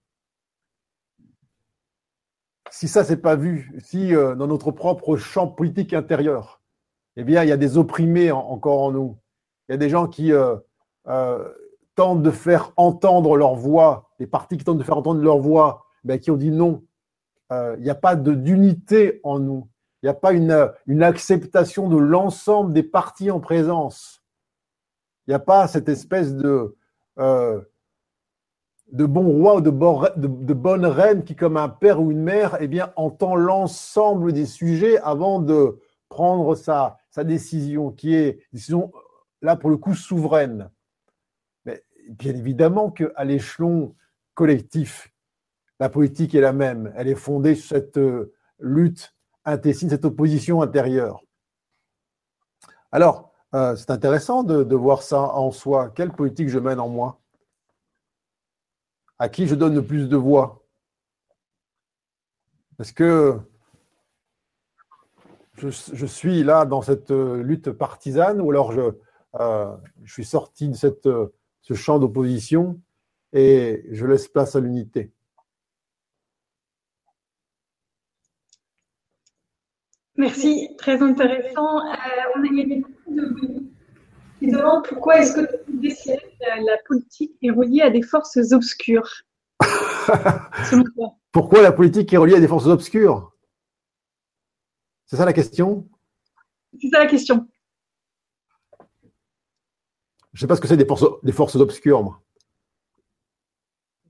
[2.69, 6.61] Si ça, c'est pas vu, si euh, dans notre propre champ politique intérieur,
[7.15, 9.17] eh bien, il y a des opprimés encore en nous.
[9.69, 10.57] Il y a des gens qui euh,
[11.07, 11.47] euh,
[11.95, 15.85] tentent de faire entendre leur voix, des partis qui tentent de faire entendre leur voix,
[16.03, 16.83] ben, qui ont dit non.
[17.51, 19.69] il n'y a pas d'unité en nous.
[20.05, 24.21] Il n'y a pas une, une acceptation de l'ensemble des partis en présence.
[25.25, 26.77] Il n'y a pas cette espèce de,
[27.17, 29.71] de bons rois ou de,
[30.53, 34.99] bonnes reines qui, comme un père ou une mère, eh bien, entend l'ensemble des sujets
[34.99, 38.91] avant de prendre sa, sa décision, qui est décision,
[39.41, 40.69] là, pour le coup, souveraine.
[41.65, 43.95] Mais bien évidemment qu'à l'échelon
[44.35, 45.11] collectif,
[45.79, 46.93] la politique est la même.
[46.95, 49.14] Elle est fondée sur cette euh, lutte
[49.45, 51.21] intestine, cette opposition intérieure.
[52.91, 55.89] Alors, euh, c'est intéressant de, voir ça en soi.
[55.89, 57.19] Quelle politique je mène en moi?
[59.17, 60.63] À qui je donne le plus de voix?
[62.79, 63.39] Est-ce que
[65.57, 68.91] je, suis là dans cette euh, lutte partisane ou alors je,
[69.39, 72.81] euh, suis sorti de ce champ d'opposition
[73.31, 75.13] et je laisse place à l'unité?
[80.17, 81.81] Merci, très intéressant.
[82.35, 83.65] on a beaucoup de
[84.39, 89.09] qui demande pourquoi est-ce que la politique est reliée à des forces obscures?
[91.31, 93.33] Pourquoi la politique est reliée à des forces obscures?
[95.05, 95.87] C'est ça la question?
[96.79, 97.47] C'est ça la question.
[100.33, 102.21] Je ne sais pas ce que c'est des forces, des forces obscures,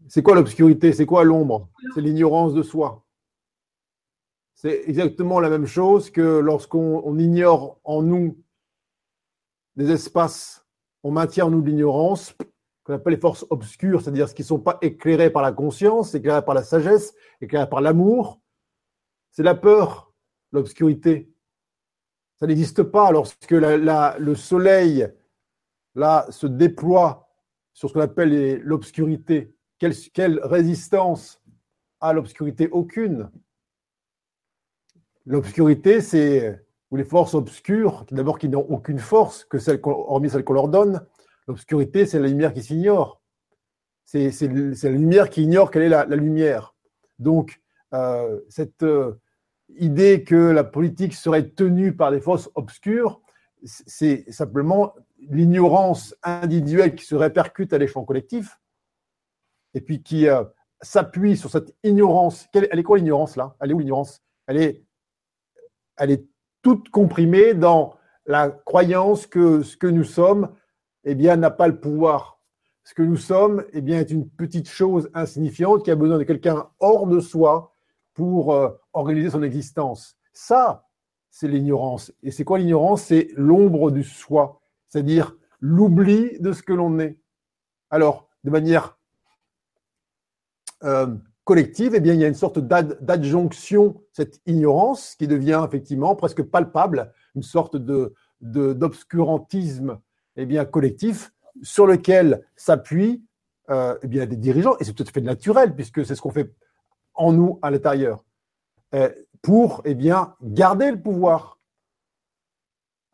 [0.08, 0.92] C'est quoi l'obscurité?
[0.92, 1.70] C'est quoi l'ombre?
[1.94, 3.05] C'est l'ignorance de soi.
[4.56, 8.42] C'est exactement la même chose que lorsqu'on ignore en nous
[9.76, 10.66] des espaces,
[11.04, 12.34] on maintient en nous l'ignorance,
[12.86, 16.16] qu'on appelle les forces obscures, c'est-à-dire ce qui ne sont pas éclairés par la conscience,
[16.16, 18.40] éclairés par la sagesse, éclairés par l'amour.
[19.32, 20.14] C'est la peur,
[20.54, 21.30] l'obscurité.
[22.38, 25.12] Ça n'existe pas lorsque le soleil
[25.96, 27.28] se déploie
[27.74, 29.54] sur ce qu'on appelle l'obscurité.
[29.80, 31.44] Quelle résistance
[32.00, 33.30] à l'obscurité Aucune.
[35.26, 40.44] L'obscurité, c'est ou les forces obscures, d'abord qui n'ont aucune force que celle hormis celle
[40.44, 41.06] qu'on leur donne.
[41.48, 43.22] L'obscurité, c'est la lumière qui s'ignore.
[44.06, 46.76] C'est la lumière qui ignore quelle est la, lumière.
[47.18, 47.62] Donc,
[47.94, 49.20] euh, cette euh,
[49.78, 53.22] idée que la politique serait tenue par des forces obscures,
[53.64, 58.60] c'est simplement l'ignorance individuelle qui se répercute à l'échelon collectif
[59.74, 60.44] et puis qui euh,
[60.82, 62.48] s'appuie sur cette ignorance.
[62.54, 63.56] elle est quoi l'ignorance là?
[63.60, 64.22] Elle est où l'ignorance?
[64.46, 64.85] Elle est,
[65.98, 66.26] elle est
[66.62, 70.50] toute comprimée dans la croyance que ce que nous sommes,
[71.04, 72.40] eh bien, n'a pas le pouvoir.
[72.84, 76.24] Ce que nous sommes, eh bien, est une petite chose insignifiante qui a besoin de
[76.24, 77.76] quelqu'un hors de soi
[78.14, 80.18] pour euh, organiser son existence.
[80.34, 80.88] Ça,
[81.30, 82.14] c'est l'ignorance.
[82.24, 83.04] Et c'est quoi l'ignorance?
[83.04, 87.20] C'est l'ombre du soi, c'est-à-dire l'oubli de ce que l'on est.
[87.90, 88.98] Alors, de manière
[90.84, 91.08] euh,
[91.46, 96.42] collective, eh bien, il y a une sorte d'adjonction, cette ignorance qui devient effectivement presque
[96.42, 97.78] palpable, une sorte
[98.42, 100.00] d'obscurantisme
[100.38, 101.32] eh collectif
[101.62, 103.24] sur lequel s'appuient
[103.70, 106.52] euh, eh des dirigeants, et c'est tout à fait naturel, puisque c'est ce qu'on fait
[107.14, 108.26] en nous à l'intérieur,
[108.94, 109.10] euh,
[109.42, 111.60] pour eh bien, garder le pouvoir.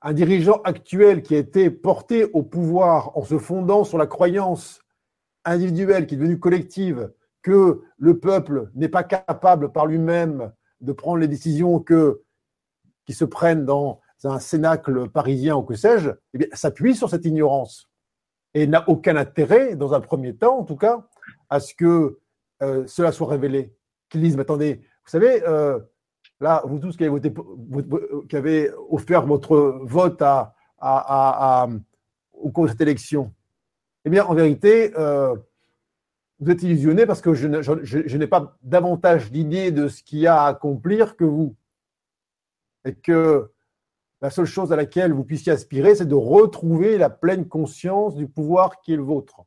[0.01, 4.79] Un dirigeant actuel qui a été porté au pouvoir en se fondant sur la croyance
[5.45, 7.11] individuelle qui est devenue collective,
[7.41, 11.83] que le peuple n'est pas capable par lui-même de prendre les décisions
[13.05, 17.89] qui se prennent dans un cénacle parisien ou que sais-je, eh s'appuie sur cette ignorance
[18.53, 21.07] et n'a aucun intérêt, dans un premier temps en tout cas,
[21.49, 22.19] à ce que
[22.61, 23.73] euh, cela soit révélé.
[24.09, 25.79] Qu'ils disent, mais attendez, vous savez, euh,
[26.39, 27.33] là, vous tous qui avez, voté,
[28.29, 30.21] qui avez offert votre vote
[32.33, 33.33] au cours de cette élection,
[34.03, 35.35] eh bien, en vérité, euh,
[36.41, 40.27] vous êtes illusionné parce que je, je, n'ai pas davantage d'idées de ce qu'il y
[40.27, 41.55] a à accomplir que vous.
[42.83, 43.51] Et que
[44.21, 48.27] la seule chose à laquelle vous puissiez aspirer, c'est de retrouver la pleine conscience du
[48.27, 49.41] pouvoir qui est le vôtre.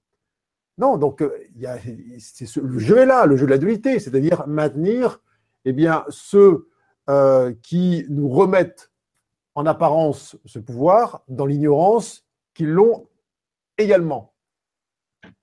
[0.78, 1.78] Non, donc euh, il y a,
[2.18, 5.20] ce, le jeu est là, le jeu de la dualité, c'est-à-dire maintenir
[5.64, 6.68] eh bien, ceux
[7.10, 8.92] euh, qui nous remettent
[9.56, 13.08] en apparence ce pouvoir dans l'ignorance qu'ils l'ont
[13.78, 14.33] également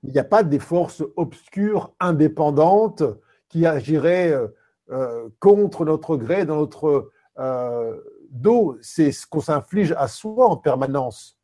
[0.03, 3.03] il n'y a pas des forces obscures, indépendantes,
[3.49, 4.47] qui agiraient euh,
[4.91, 8.77] euh, contre notre gré, dans notre euh, dos.
[8.81, 11.37] C'est ce qu'on s'inflige à soi en permanence.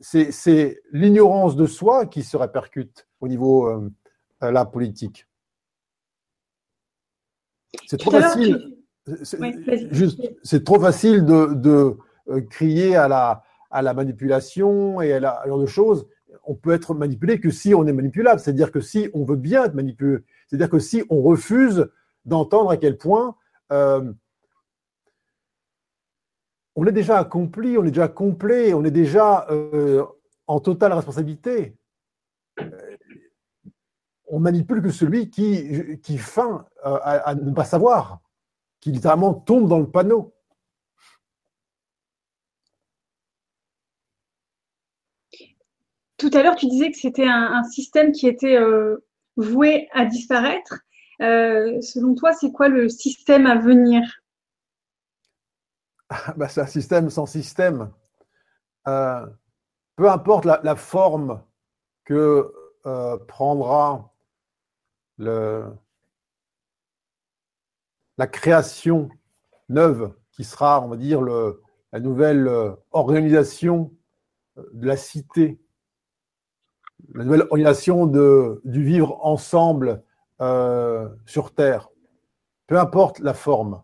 [0.00, 3.90] c'est l'ignorance de soi qui se répercute au niveau
[4.42, 5.26] de la politique.
[7.86, 8.76] C'est trop facile.
[10.42, 11.96] C'est trop facile de
[12.50, 16.06] crier à la, à la manipulation et à la, genre de choses,
[16.44, 18.38] on peut être manipulé que si on est manipulable.
[18.38, 21.88] C'est-à-dire que si on veut bien être manipulé, c'est-à-dire que si on refuse
[22.24, 23.36] d'entendre à quel point
[23.72, 24.12] euh,
[26.76, 30.04] on est déjà accompli, on est déjà complet, on est déjà euh,
[30.46, 31.76] en totale responsabilité.
[34.26, 38.20] On manipule que celui qui, qui feint euh, à ne pas savoir,
[38.80, 40.34] qui littéralement tombe dans le panneau.
[46.22, 49.04] Tout à l'heure, tu disais que c'était un, système qui était euh,
[49.34, 50.74] voué à disparaître.
[51.20, 54.02] Euh, selon toi, c'est quoi le système à venir?
[56.36, 57.90] Bah, C'est un système sans système.
[58.86, 59.26] Euh,
[59.96, 61.42] peu importe la, forme
[62.04, 62.52] que
[63.26, 64.14] prendra
[65.18, 65.66] la
[68.30, 69.08] création
[69.68, 72.48] neuve qui sera, on va dire, la nouvelle
[72.92, 73.92] organisation
[74.56, 75.58] de la cité
[77.14, 80.02] la nouvelle organisation de, du vivre ensemble
[80.40, 81.90] euh, sur Terre,
[82.66, 83.82] peu importe la forme,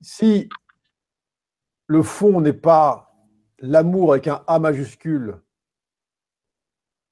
[0.00, 0.48] si
[1.86, 3.14] le fond n'est pas
[3.60, 5.40] l'amour avec un A majuscule,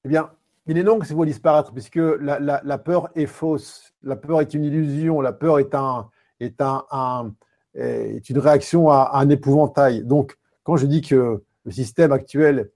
[0.04, 0.30] eh bien,
[0.66, 4.40] il est non que c'est va disparaître, puisque la, la, peur est fausse, la peur
[4.40, 7.34] est une illusion, la peur est, un, est, un,
[7.74, 10.04] est une réaction à, à, un épouvantail.
[10.04, 12.70] Donc, quand je dis que le système actuel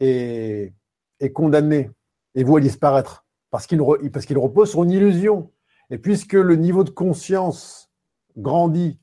[0.00, 0.72] est,
[1.20, 1.90] est condamné
[2.34, 5.50] et voit disparaître parce qu'il repose sur une illusion.
[5.90, 7.90] Et puisque le niveau de conscience
[8.36, 8.98] grandit,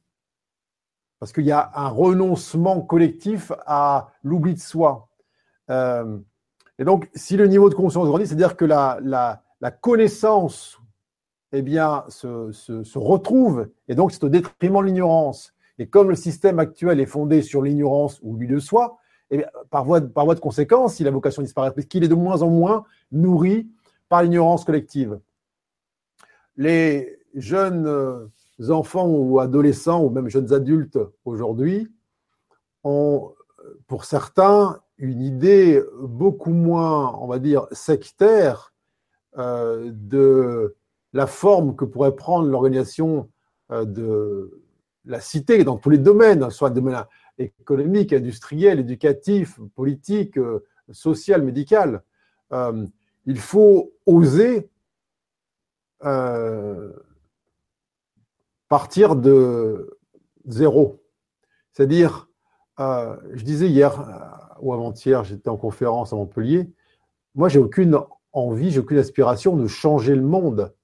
[1.19, 5.07] parce qu'il y a un renoncement collectif à l'oubli de soi.
[5.69, 6.19] Euh,
[6.77, 10.79] et donc, si le niveau de conscience grandit, c'est-à-dire que la, la, la, connaissance
[11.53, 15.53] eh bien, se, se retrouve, et donc c'est au détriment de l'ignorance.
[15.79, 18.99] Et comme le système actuel est fondé sur l'ignorance ou l'oubli de soi,
[19.33, 22.49] et par, voie de, conséquence, il a vocation à disparaître, puisqu'il est de moins en
[22.49, 23.67] moins nourri
[24.07, 25.19] par l'ignorance collective.
[26.55, 28.27] Les jeunes euh,
[28.69, 31.91] enfants ou adolescents, ou même jeunes adultes aujourd'hui,
[32.83, 33.33] ont,
[33.87, 38.71] pour certains, une idée beaucoup moins, on va dire, sectaire
[39.39, 40.75] euh, de
[41.13, 43.29] la forme que pourrait prendre l'organisation
[43.71, 44.61] euh, de
[45.05, 47.03] la cité dans tous les domaines, soit le domaine
[47.37, 52.03] économique, industriel, éducatif, politique, euh, social, médical.
[52.51, 52.85] Euh,
[53.25, 54.69] il faut oser
[56.03, 56.91] euh,
[58.67, 59.97] partir de
[60.45, 61.01] zéro.
[61.71, 62.29] C'est-à-dire,
[62.77, 66.69] je disais hier ou avant-hier, j'étais en conférence à Montpellier,
[67.33, 67.97] moi j'ai aucune
[68.33, 70.75] envie, j'ai aucune aspiration de changer le monde.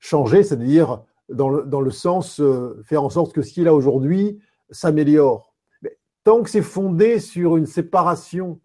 [0.00, 2.42] Changer, c'est-à-dire dans le, dans le sens
[2.84, 5.51] faire en sorte que ce qui est là aujourd'hui s'améliore.
[6.24, 8.60] Tant que c'est fondé sur une séparation,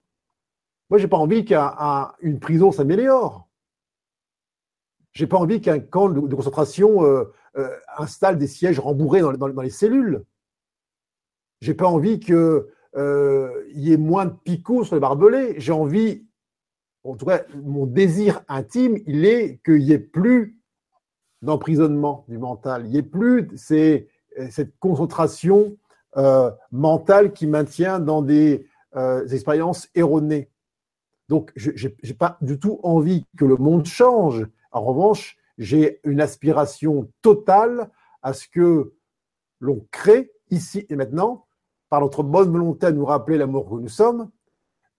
[0.89, 3.47] moi j'ai pas envie qu'une prison s'améliore.
[5.13, 7.01] J'ai pas envie qu'un camp de, concentration
[7.97, 10.23] installe des sièges rembourrés dans, les cellules.
[11.61, 12.63] J'ai pas envie qu'il
[12.95, 15.55] y ait moins de picots sur les barbelés.
[15.57, 16.27] J'ai envie
[17.07, 20.59] en tout cas, mon désir intime, il est qu'il n'y ait plus
[21.41, 25.77] d'emprisonnement du mental, il n'y ait plus cette concentration
[26.15, 30.49] euh, mentale qui maintient dans des euh, expériences erronées.
[31.29, 34.47] Donc, je n'ai pas du tout envie que le monde change.
[34.71, 37.89] En revanche, j'ai une aspiration totale
[38.21, 38.93] à ce que
[39.59, 41.45] l'on crée ici et maintenant,
[41.89, 44.29] par notre bonne volonté à nous rappeler l'amour que nous sommes,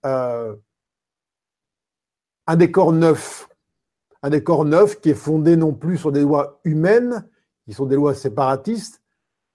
[0.04, 0.54] euh,
[2.46, 3.48] un décor neuf.
[4.22, 7.28] Un décor neuf qui est fondé non plus sur des lois humaines,
[7.64, 9.02] qui sont des lois séparatistes,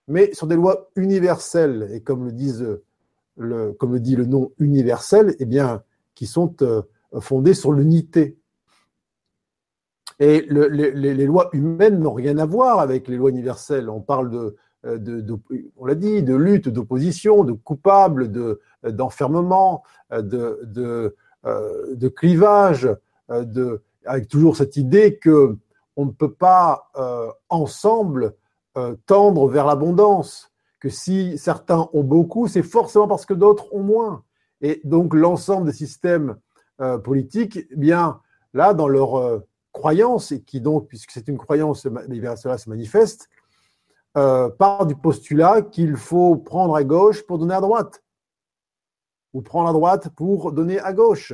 [0.08, 1.90] mais sur des lois universelles.
[1.94, 2.80] Et comme le, disent
[3.38, 5.84] le, comme le dit le nom universel, eh bien,
[6.16, 6.82] qui sont euh,
[7.20, 8.38] fondées sur l'unité.
[10.20, 13.90] Et les, lois humaines n'ont rien à voir avec les lois universelles.
[13.90, 15.38] On parle de, euh,
[15.78, 22.88] on l'a dit, de lutte, d'opposition, de coupable, de, d'enfermement, de, de, euh, de clivage,
[23.30, 25.58] euh, de, avec toujours cette idée que
[25.98, 28.34] on ne peut pas euh, ensemble
[29.06, 34.24] tendre vers l'abondance, que si certains ont beaucoup, c'est forcément parce que d'autres ont moins.
[34.62, 36.38] Et donc l'ensemble des systèmes
[37.04, 38.20] politiques, eh bien
[38.54, 43.30] là, dans leur croyance, et qui donc, puisque c'est une croyance, cela se manifeste,
[44.14, 48.04] part du postulat qu'il faut prendre à gauche pour donner à droite
[49.34, 51.34] ou prendre à droite pour donner à gauche.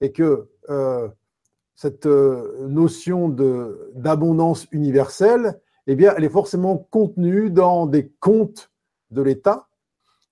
[0.00, 1.08] Et que euh,
[1.74, 3.28] cette euh, notion
[3.94, 5.60] d'abondance universelle,
[5.92, 8.70] eh bien, elle est forcément contenue dans des comptes
[9.10, 9.66] de l'État,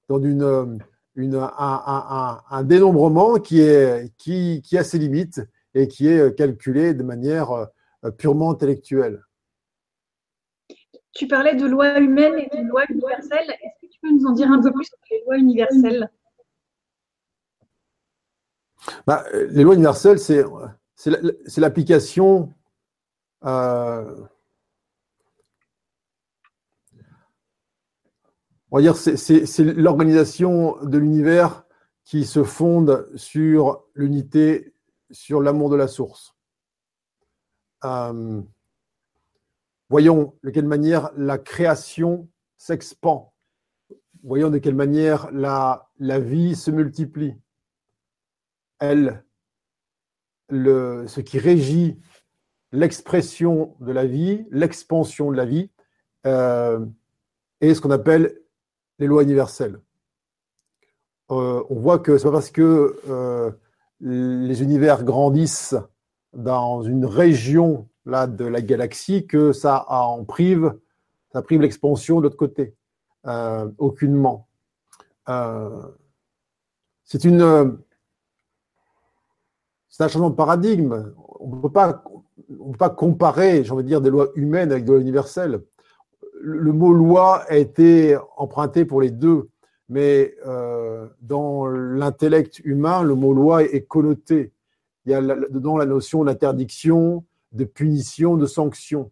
[0.09, 0.79] dans une,
[1.17, 5.41] une, un, un, dénombrement qui, est, qui, qui a ses limites
[5.75, 9.25] et qui est calculé de manière euh, purement intellectuelle.
[11.13, 13.51] Tu parlais de lois humaines et de lois universelles.
[13.51, 16.09] Est-ce que tu peux nous en dire un peu plus sur les lois universelles?
[19.09, 20.45] Bah, les lois universelles, c'est,
[20.95, 22.53] c'est l'application
[23.45, 24.25] euh,
[28.71, 31.65] on c'est l'organisation de l'univers
[32.05, 34.75] qui se fonde sur l'unité,
[35.11, 36.35] sur l'amour de la source.
[37.85, 38.43] Euh,
[39.89, 43.33] voyons de quelle manière la création s'expand.
[44.23, 47.37] Voyons de quelle manière la, la vie se multiplie
[48.79, 49.25] elle,
[50.49, 51.99] le, ce qui régit
[52.73, 55.71] l'expression de la vie, l'expansion de la vie,
[56.27, 56.85] euh,
[57.61, 58.39] est ce qu'on appelle
[58.99, 59.81] les lois universelles.
[61.31, 63.51] Euh, on voit que c'est pas parce que euh,
[64.01, 65.77] les univers grandissent
[66.33, 70.75] dans une région là de la galaxie que ça en prive,
[71.33, 72.75] ça prive l'expansion de l'autre côté,
[73.27, 74.49] euh, aucunement.
[75.27, 77.77] c'est un
[80.09, 81.13] changement de paradigme.
[81.41, 82.03] On ne peut pas,
[82.91, 85.61] comparer, j'ai dire, des lois humaines avec des lois universelles.
[86.41, 89.49] Le, mot loi a été emprunté pour les deux,
[89.89, 94.53] mais euh, dans l'intellect humain, le mot loi est, connoté.
[95.05, 99.11] Il y a dedans la notion d'interdiction, de punition, de sanction.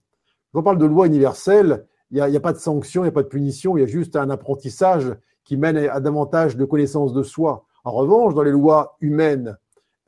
[0.53, 3.13] Quand on parle de loi universelle, il n'y a, pas de sanction, il n'y a
[3.13, 5.15] pas de punition, il y a juste un apprentissage
[5.45, 7.65] qui mène à davantage de connaissance de soi.
[7.85, 9.57] En revanche, dans les lois humaines,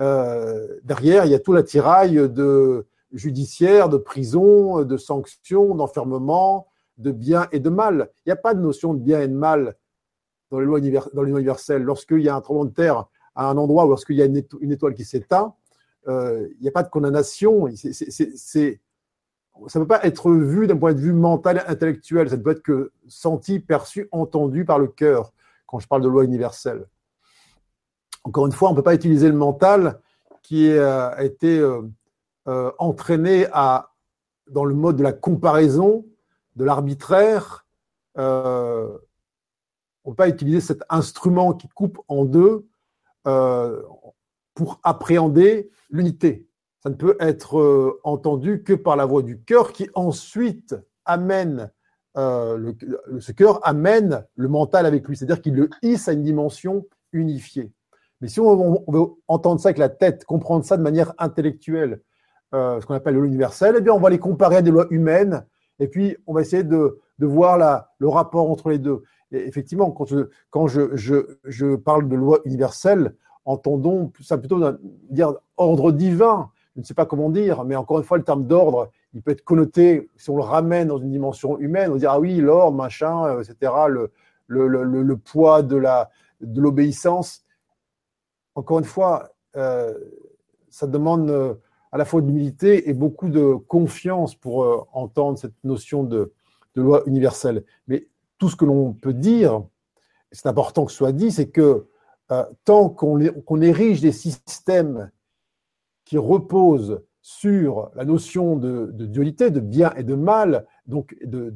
[0.00, 6.66] euh, derrière, il y a tout l'attirail de judiciaire, de prison, de sanctions, d'enfermement,
[6.98, 8.10] de bien et de mal.
[8.18, 9.76] Il n'y a pas de notion de bien et de mal
[10.50, 11.82] dans les lois, universelles.
[11.82, 14.72] Lorsqu'il y a un tremblement de terre à un endroit ou lorsqu'il y a une,
[14.72, 15.54] étoile qui s'éteint,
[16.08, 17.68] euh, il n'y a pas de condamnation.
[17.76, 22.30] Ça ne peut pas être vu d'un point de vue mental, intellectuel.
[22.30, 25.32] Ça ne peut être que senti, perçu, entendu par le cœur
[25.66, 26.86] quand je parle de loi universelle
[28.28, 30.00] encore une fois, on ne peut pas utiliser le mental
[30.42, 33.46] qui euh, a été euh, entraîné
[34.50, 36.04] dans le mode de la comparaison,
[36.58, 37.66] de l'arbitraire.
[38.16, 42.66] on ne peut pas utiliser cet instrument qui coupe en deux
[44.54, 46.46] pour appréhender l'unité.
[46.82, 51.70] Ça ne peut être entendu que par la voix du cœur qui ensuite amène
[52.16, 57.70] ce cœur amène le mental avec lui, c'est-à-dire qu'il le hisse à une dimension unifiée.
[58.20, 62.00] Mais si on, veut entendre ça avec la tête, comprendre ça de manière intellectuelle,
[62.54, 65.46] euh, ce qu'on appelle l'universel, eh bien, on va les comparer à des lois humaines
[65.78, 69.02] et puis on va essayer de, de voir la, le rapport entre les deux.
[69.30, 73.14] Effectivement, quand, je, quand je, je, je, parle de loi universelle,
[73.44, 74.60] entendons ça plutôt
[75.10, 76.50] dire ordre divin.
[76.74, 79.32] Je ne sais pas comment dire, mais encore une fois, le terme d'ordre, il peut
[79.32, 82.76] être connoté, si on le ramène dans une dimension humaine, on dit ah oui, l'ordre,
[82.76, 84.10] machin, euh, etc., le,
[84.46, 85.76] le, le, le poids de
[86.60, 87.40] l'obéissance.
[87.40, 89.92] De encore une fois, euh,
[90.70, 91.54] ça demande euh,
[91.92, 96.32] à la fois d'humilité et beaucoup de confiance pour euh, entendre cette notion de,
[96.74, 97.64] loi universelle.
[97.88, 98.06] Mais
[98.38, 99.64] tout ce que l'on peut dire,
[100.30, 101.88] c'est important que ce soit dit, c'est que
[102.30, 105.10] euh, tant qu'on érige des systèmes
[106.04, 111.52] qui reposent sur la notion de, dualité, de bien et de mal, donc de,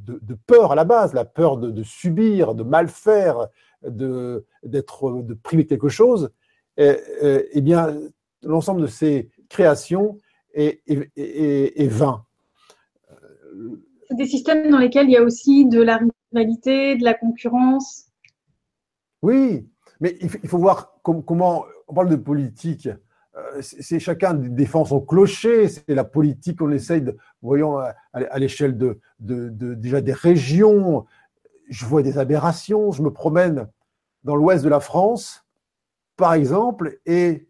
[0.47, 3.47] peur à la base, la peur de, subir, de mal faire,
[3.87, 6.31] de, de priver quelque chose,
[6.77, 7.97] eh, eh, eh bien,
[8.43, 10.19] l'ensemble de ces créations
[10.55, 12.25] est, vain.
[14.09, 16.01] C'est des systèmes dans lesquels il y a aussi de la
[16.33, 18.07] rivalité, de la concurrence.
[19.23, 19.69] Oui,
[20.01, 22.89] mais il faut voir comment on parle de politique.
[23.35, 28.77] Euh, c'est chacun défend son clocher, c'est la politique qu'on essaye de, voyons, à l'échelle
[28.77, 31.07] de, déjà des régions.
[31.69, 33.69] Je vois des aberrations, je me promène
[34.25, 35.47] dans l'ouest de la France,
[36.17, 37.49] par exemple, et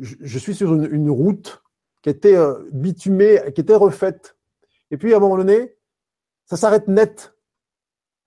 [0.00, 1.61] je, suis sur une, route
[2.02, 4.36] qui était euh, bitumée, qui était refaite.
[4.90, 5.76] Et puis, à un moment donné,
[6.44, 7.34] ça s'arrête net.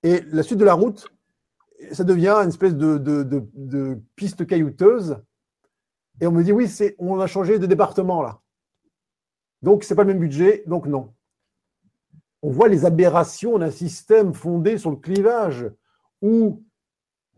[0.03, 1.07] Et la suite de la route,
[1.91, 5.17] ça devient une espèce de, piste caillouteuse.
[6.21, 8.39] Et on me dit, oui, on a changé de département là.
[9.61, 11.13] Donc, ce n'est pas le même budget, donc non.
[12.41, 15.65] On voit les aberrations d'un système fondé sur le clivage,
[16.21, 16.63] où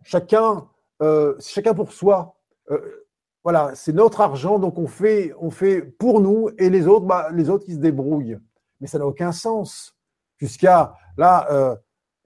[0.04, 0.70] chacun,
[1.02, 2.38] euh, chacun pour soi.
[2.70, 3.07] Euh,
[3.48, 7.30] voilà, c'est notre argent, donc on fait, on fait pour nous et les autres, bah,
[7.32, 8.38] les autres, ils se débrouillent.
[8.82, 9.96] Mais ça n'a aucun sens.
[10.36, 11.74] Jusqu'à là, euh,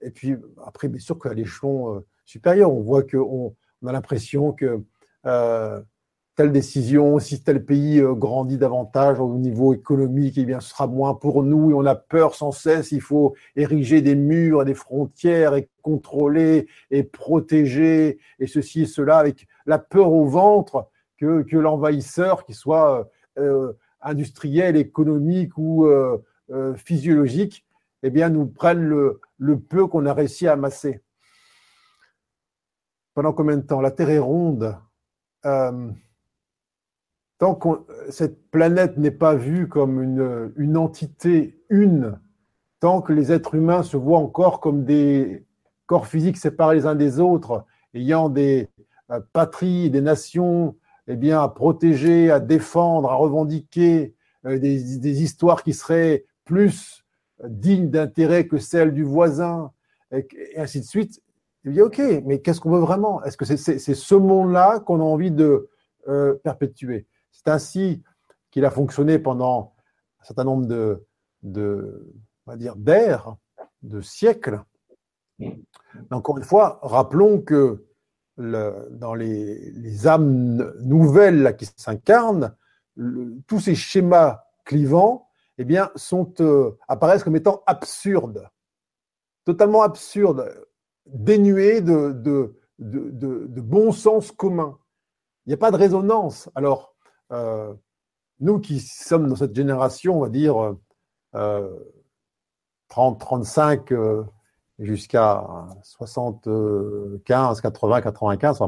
[0.00, 0.34] et puis
[0.66, 4.82] après, bien sûr qu'à l'échelon euh, supérieur, on voit qu'on on a l'impression que
[5.26, 5.80] euh,
[6.34, 11.14] telle décision, si tel pays grandit davantage au niveau économique, eh bien, ce sera moins
[11.14, 12.90] pour nous et on a peur sans cesse.
[12.90, 18.86] Il faut ériger des murs et des frontières et contrôler et protéger et ceci et
[18.86, 20.88] cela avec la peur au ventre
[21.22, 26.18] que, l'envahisseur, qui soit euh, industriel, économique ou euh,
[26.50, 27.64] euh, physiologique,
[28.02, 31.02] eh bien, nous prenne le, peu qu'on a réussi à amasser.
[33.14, 33.80] Pendant combien de temps?
[33.80, 34.76] La Terre est ronde.
[35.42, 35.94] tant
[37.54, 37.68] que
[38.10, 42.18] cette planète n'est pas vue comme une, une entité une,
[42.80, 45.46] tant que les êtres humains se voient encore comme des
[45.86, 47.64] corps physiques séparés les uns des autres,
[47.94, 48.68] ayant des
[49.32, 50.76] patries, des nations,
[51.08, 54.14] eh bien, à protéger, à défendre, à revendiquer
[54.46, 57.04] euh, des, histoires qui seraient plus
[57.44, 59.72] dignes d'intérêt que celles du voisin,
[60.12, 60.26] et,
[60.56, 61.20] ainsi de suite.
[61.64, 63.22] Il dit, OK, mais qu'est-ce qu'on veut vraiment?
[63.24, 65.68] Est-ce que c'est ce monde-là qu'on a envie de
[66.08, 67.06] euh, perpétuer?
[67.30, 68.02] C'est ainsi
[68.50, 69.74] qu'il a fonctionné pendant
[70.20, 71.04] un certain nombre de,
[71.42, 72.12] de
[72.46, 73.36] on va dire, d'ères,
[73.82, 74.62] de siècles.
[75.38, 75.56] Mais
[76.10, 77.84] encore une fois, rappelons que
[78.38, 82.54] dans les, âmes nouvelles qui s'incarnent,
[83.46, 85.28] tous ces schémas clivants
[85.58, 85.90] eh bien,
[86.40, 88.48] euh, apparaissent comme étant absurdes,
[89.44, 90.66] totalement absurdes,
[91.06, 94.78] dénués de, bon sens commun.
[95.46, 96.48] Il n'y a pas de résonance.
[96.54, 96.94] Alors,
[97.32, 97.74] euh,
[98.40, 100.76] nous qui sommes dans cette génération, on va dire
[101.34, 101.78] euh,
[102.88, 103.92] 30, 35,
[104.82, 105.44] jusqu'à
[105.82, 108.60] 75, 80, 95,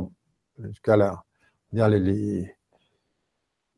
[0.59, 1.25] jusqu'à la,
[1.73, 2.57] les,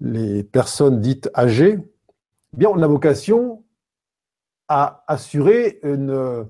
[0.01, 3.65] les, personnes dites âgées, eh bien, on a vocation
[4.69, 6.47] à assurer une,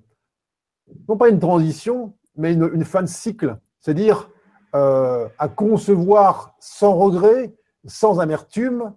[1.09, 4.31] non pas une transition, mais une, fin de cycle, c'est-à-dire
[4.75, 7.55] euh, à concevoir sans regret,
[7.87, 8.95] sans amertume,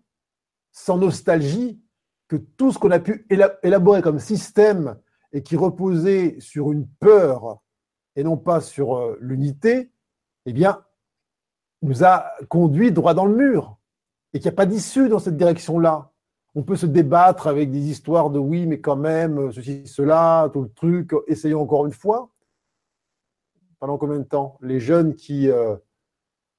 [0.72, 1.80] sans nostalgie,
[2.28, 3.26] que tout ce qu'on a pu
[3.64, 4.98] élaborer comme système
[5.32, 7.60] et qui reposait sur une peur
[8.16, 9.92] et non pas sur euh, l'unité,
[10.46, 10.84] eh bien,
[11.82, 13.78] nous a conduit droit dans le mur
[14.34, 16.12] et qu'il n'y a pas d'issue dans cette direction-là.
[16.56, 20.50] On peut se débattre avec des histoires de oui, mais quand même, euh, ceci, cela,
[20.52, 22.30] tout le truc, essayons encore une fois.
[23.80, 25.78] Pendant combien de temps Les jeunes qui, euh,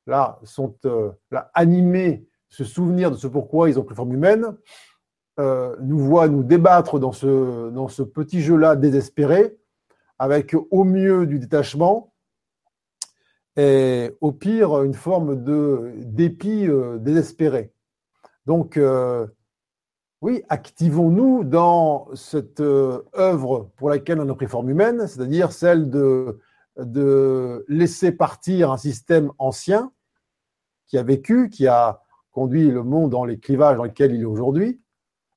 [0.07, 0.75] là, sont
[1.53, 4.57] animés, se souvenir de ce pourquoi ils ont pris forme humaine,
[5.41, 9.57] euh, nous voit nous débattre dans ce, dans ce petit jeu-là désespéré,
[10.19, 12.13] avec au mieux du détachement
[13.57, 17.73] et au pire une forme de dépit euh, désespéré.
[18.45, 19.27] Donc, euh,
[20.21, 26.39] oui, activons-nous dans cette œuvre pour laquelle on a pris forme humaine, c'est-à-dire celle de,
[26.77, 29.91] de laisser partir un système ancien
[30.87, 34.27] qui a vécu, qui a conduit le monde dans les clivages dans lesquels il est
[34.27, 34.81] aujourd'hui,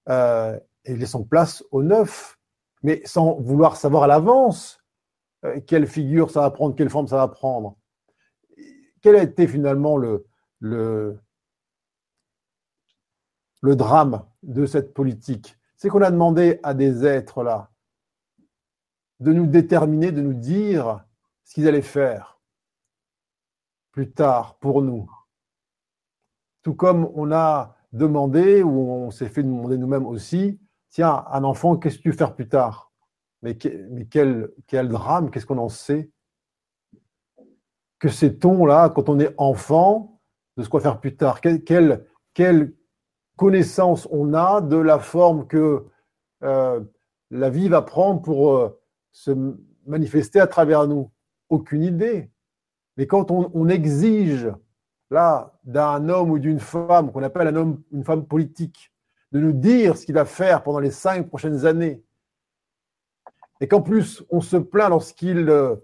[0.10, 2.38] euh, et laissons place au neuf,
[2.82, 4.84] mais sans vouloir savoir à l'avance
[5.46, 7.78] euh, quelle figure ça va prendre, quelle forme ça va prendre.
[9.02, 10.26] Quel a été finalement le,
[10.60, 11.20] le,
[13.62, 15.58] le drame de cette politique?
[15.76, 17.70] C'est qu'on a demandé à des êtres là
[19.20, 21.06] de nous déterminer, de nous dire
[21.44, 22.42] ce qu'ils allaient faire
[23.92, 25.10] plus tard pour nous.
[26.62, 31.78] Tout comme on a demandé, ou on s'est fait demander nous-mêmes aussi, tiens, un enfant,
[31.78, 32.92] qu'est-ce que tu veux faire plus tard?
[33.42, 34.50] Mais, quel,
[34.90, 36.10] drame, qu'est-ce qu'on en sait?
[38.00, 40.20] Que sait-on là, quand on est enfant,
[40.58, 41.40] de ce qu'on va faire plus tard?
[41.42, 42.76] Quelle,
[43.36, 45.88] connaissance on a de la forme que
[46.44, 46.82] euh,
[47.32, 48.80] la vie va prendre pour euh,
[49.12, 49.32] se
[49.86, 51.12] manifester à travers nous?
[51.50, 52.32] Aucune idée.
[52.98, 54.50] Mais quand on exige
[55.64, 58.92] d'un homme ou d'une femme qu'on appelle un homme, une femme politique,
[59.32, 62.04] de nous dire ce qu'il va faire pendant les cinq prochaines années,
[63.62, 65.76] et qu'en plus on se plaint lorsqu'il euh,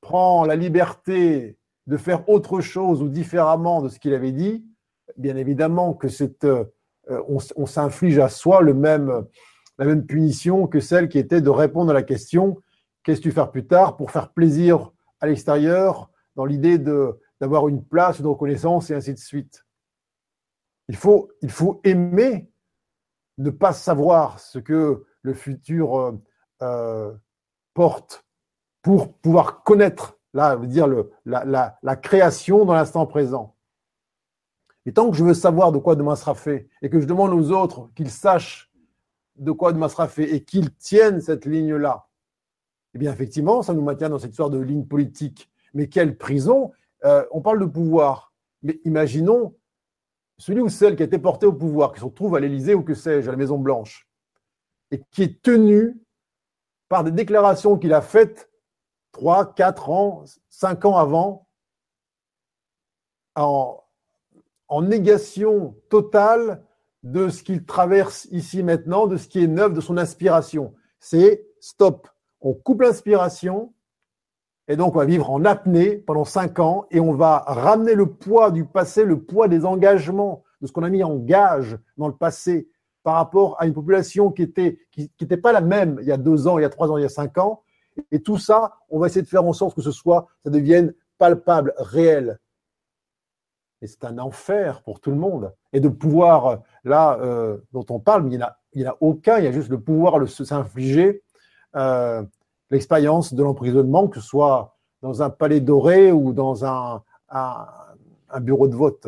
[0.00, 4.66] prend la liberté de faire autre chose ou différemment de ce qu'il avait dit,
[5.16, 6.64] bien évidemment que c'est, euh,
[7.28, 9.26] on, s'inflige à soi le même,
[9.78, 12.60] la même punition que celle qui était de répondre à la question
[13.02, 17.68] qu'est-ce que tu faire plus tard pour faire plaisir à l'extérieur dans l'idée de d'avoir
[17.68, 19.64] une place, une reconnaissance et ainsi de suite.
[20.88, 22.50] Il faut, il faut aimer
[23.38, 26.12] ne pas savoir ce que le futur euh,
[26.62, 27.12] euh,
[27.74, 28.24] porte
[28.82, 30.86] pour pouvoir connaître, là, dire
[31.24, 33.56] la, la, la création dans l'instant présent.
[34.86, 37.32] Et tant que je veux savoir de quoi demain sera fait et que je demande
[37.32, 38.70] aux autres qu'ils sachent
[39.36, 42.08] de quoi demain sera fait et qu'ils tiennent cette ligne-là,
[42.94, 45.50] eh bien, effectivement, ça nous maintient dans cette histoire de ligne politique.
[45.74, 46.72] Mais quelle prison
[47.04, 48.32] euh, on parle de pouvoir,
[48.62, 49.54] mais imaginons
[50.38, 52.82] celui ou celle qui a été porté au pouvoir, qui se retrouve à l'Élysée ou
[52.82, 54.08] que sais-je, à la Maison-Blanche,
[54.90, 56.00] et qui est tenu
[56.88, 58.50] par des déclarations qu'il a faites
[59.12, 61.48] trois, quatre ans, cinq ans avant,
[63.34, 63.82] en,
[64.68, 66.62] en négation totale
[67.02, 70.74] de ce qu'il traverse ici maintenant, de ce qui est neuf, de son inspiration.
[70.98, 72.08] C'est stop.
[72.40, 73.72] On coupe l'inspiration
[74.68, 78.06] et donc, on va vivre en apnée pendant cinq ans et on va ramener le
[78.06, 82.08] poids du passé, le poids des engagements, de ce qu'on a mis en gage dans
[82.08, 82.68] le passé
[83.04, 86.48] par rapport à une population qui était qui, pas la même il y a deux
[86.48, 87.62] ans, il y a trois ans, il y a cinq ans.
[88.10, 90.92] Et tout ça, on va essayer de faire en sorte que ce soit, ça devienne
[91.18, 92.40] palpable, réel.
[93.82, 95.54] Et c'est un enfer pour tout le monde.
[95.72, 98.38] Et de pouvoir, là, euh, dont on parle, mais il
[98.74, 101.22] n'y en, a aucun, il y a juste le pouvoir de s'infliger.
[101.76, 102.22] Euh,
[102.70, 108.68] l'expérience de l'emprisonnement, que ce soit dans un palais doré ou dans un, un, bureau
[108.68, 109.06] de vote.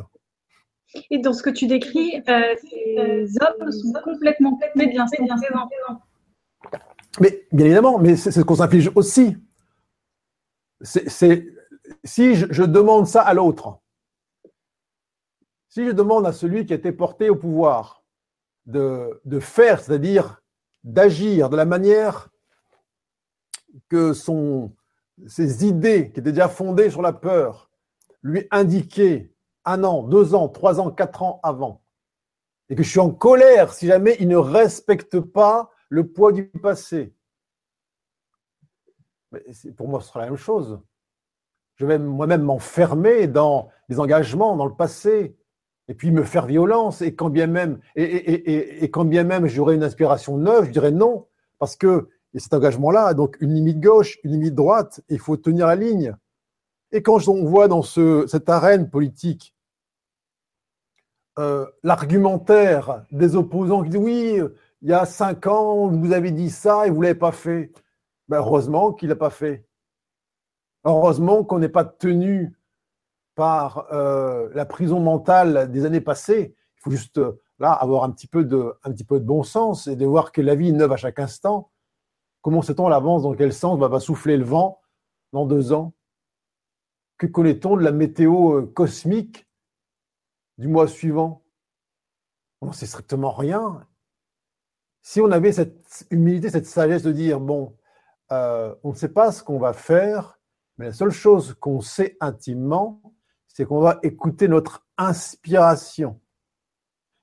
[1.11, 5.05] Et dans ce que tu décris, euh, ces hommes sont complètement mais bien
[7.21, 9.37] Mais bien évidemment, mais c'est ce qu'on s'inflige aussi.
[10.81, 11.47] C'est
[12.05, 13.81] si je, je, demande ça à l'autre,
[15.69, 18.05] si je demande à celui qui a été porté au pouvoir
[18.67, 20.43] de, de faire, c'est-à-dire
[20.85, 22.29] d'agir de la manière
[23.89, 24.73] que son,
[25.27, 27.71] ses idées, qui étaient déjà fondées sur la peur,
[28.23, 29.33] lui indiquaient
[29.65, 31.83] un an, deux ans, trois ans, quatre ans avant,
[32.69, 36.47] et que je suis en colère si jamais il ne respecte pas le poids du
[36.49, 37.15] passé.
[39.77, 40.81] Pour moi, ce sera la même chose.
[41.77, 45.37] Je vais moi-même m'enfermer dans des engagements dans le passé,
[45.89, 49.75] et puis me faire violence, et quand bien même, et, et, quand bien même j'aurais
[49.75, 51.27] une inspiration neuve, je dirais non,
[51.59, 55.67] parce que et cet engagement-là donc une limite gauche, une limite droite, il faut tenir
[55.67, 56.15] la ligne.
[56.91, 59.55] Et quand on voit dans ce, cette arène politique
[61.39, 64.41] euh, l'argumentaire des opposants qui disent oui,
[64.83, 67.73] il y a cinq ans, vous avez dit ça et vous ne l'avez pas fait.
[68.29, 69.65] Ben heureusement qu'il n'a pas fait.
[70.85, 72.59] Heureusement qu'on n'est pas tenu
[73.37, 76.57] par euh, la prison mentale des années passées.
[76.77, 77.21] Il faut juste
[77.61, 80.33] là avoir un petit peu de, un petit peu de bon sens et de voir
[80.33, 81.71] que la vie est neuve à chaque instant
[82.49, 84.81] Comment sait-on à l'avance dans quel sens va souffler le vent
[85.35, 85.93] dans deux ans?
[87.19, 89.47] Que connaît-on de la météo euh, cosmique
[90.57, 91.45] du mois suivant?
[92.63, 93.87] On n'en sait strictement rien.
[95.03, 97.77] Si on avait cette humilité, cette sagesse de dire, bon,
[98.33, 100.41] euh, on ne sait pas ce qu'on va faire,
[100.79, 103.03] mais la seule chose qu'on sait intimement,
[103.47, 106.19] c'est qu'on va écouter notre inspiration.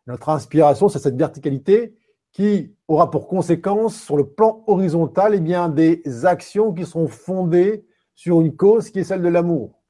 [0.06, 1.98] Notre inspiration, c'est cette verticalité
[2.36, 7.88] qui aura pour conséquence sur le plan horizontal eh bien, des actions qui seront fondées
[8.14, 9.82] sur une cause qui est celle de l'amour.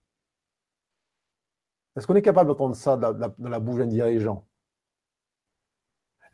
[1.96, 4.46] Est-ce qu'on est capable d'entendre ça dans la bouche d'un dirigeant?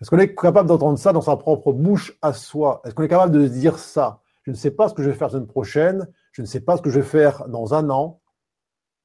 [0.02, 2.82] Est-ce qu'on est capable d'entendre ça dans sa propre bouche à soi?
[2.84, 4.22] Est-ce qu'on est capable de dire ça?
[4.44, 6.60] Je ne sais pas ce que je vais faire la semaine prochaine, je ne sais
[6.60, 8.20] pas ce que je vais faire dans un an,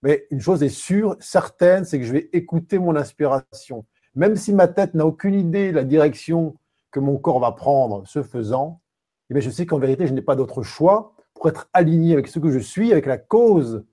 [0.02, 3.86] mais une chose est sûre, certaine, c'est que je vais écouter mon inspiration.
[4.16, 6.56] Même si ma tête n'a aucune idée de la direction
[6.96, 8.80] que mon corps va prendre ce faisant,
[9.28, 12.38] eh je sais qu'en vérité, je n'ai pas d'autre choix pour être aligné avec ce
[12.38, 13.84] que je suis, avec la cause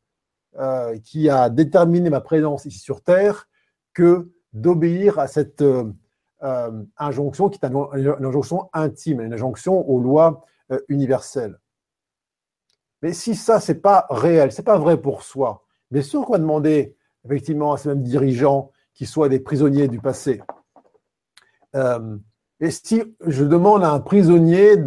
[0.57, 3.49] euh, qui a déterminé ma présence ici sur Terre,
[3.93, 5.91] que d'obéir à cette euh,
[6.43, 10.45] euh, injonction qui est une, injonction intime, une injonction aux lois
[10.87, 11.59] universelles.
[13.01, 16.39] Mais si ça, c'est pas réel, c'est pas vrai pour soi, bien sûr qu'on va
[16.39, 16.95] demander
[17.25, 20.41] effectivement à ces mêmes dirigeants qui soient des prisonniers du passé.
[22.63, 24.77] Et si je demande à un prisonnier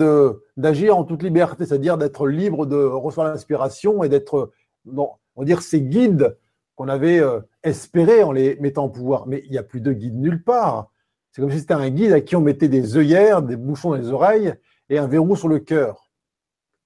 [0.57, 4.51] d'agir en toute liberté, c'est-à-dire d'être libre de recevoir l'inspiration et d'être,
[4.87, 6.39] on va dire, ces guides
[6.75, 9.27] qu'on avait euh, espérés en les mettant en pouvoir.
[9.27, 10.91] Mais il n'y a plus de guide nulle part.
[11.31, 13.97] C'est comme si c'était un guide à qui on mettait des œillères, des bouchons dans
[13.97, 14.55] les oreilles
[14.89, 16.11] et un verrou sur le cœur.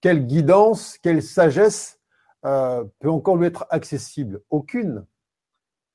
[0.00, 2.00] Quelle guidance, quelle sagesse
[2.44, 4.40] euh, peut encore lui être accessible?
[4.50, 5.06] Aucune.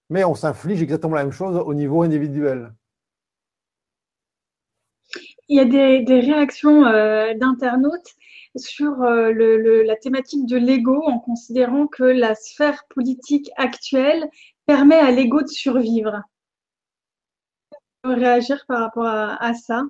[0.09, 2.71] Mais on s'inflige exactement la même chose au niveau individuel
[5.47, 8.15] il y a des, réactions euh, d'internautes
[8.55, 9.31] sur euh,
[9.85, 14.29] la thématique de l'ego en considérant que la sphère politique actuelle
[14.65, 16.21] permet à l'ego de survivre.
[18.03, 19.83] Réagir par rapport à, ça?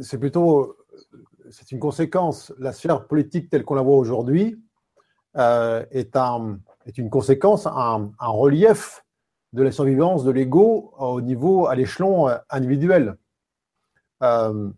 [0.00, 0.76] C'est plutôt
[1.50, 2.52] c'est une conséquence.
[2.58, 4.60] La sphère politique telle qu'on la voit aujourd'hui
[5.36, 6.16] euh, est,
[6.86, 9.04] est une conséquence, un, un relief
[9.52, 13.16] de la survivance de l'ego au niveau, à l'échelon individuel.
[14.22, 14.70] Euh,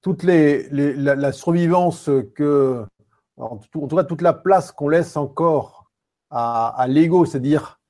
[0.00, 2.84] toute la, survivance que,
[3.38, 5.90] en tout, cas, toute la place qu'on laisse encore
[6.30, 7.80] à, l'ego, c'est-à-dire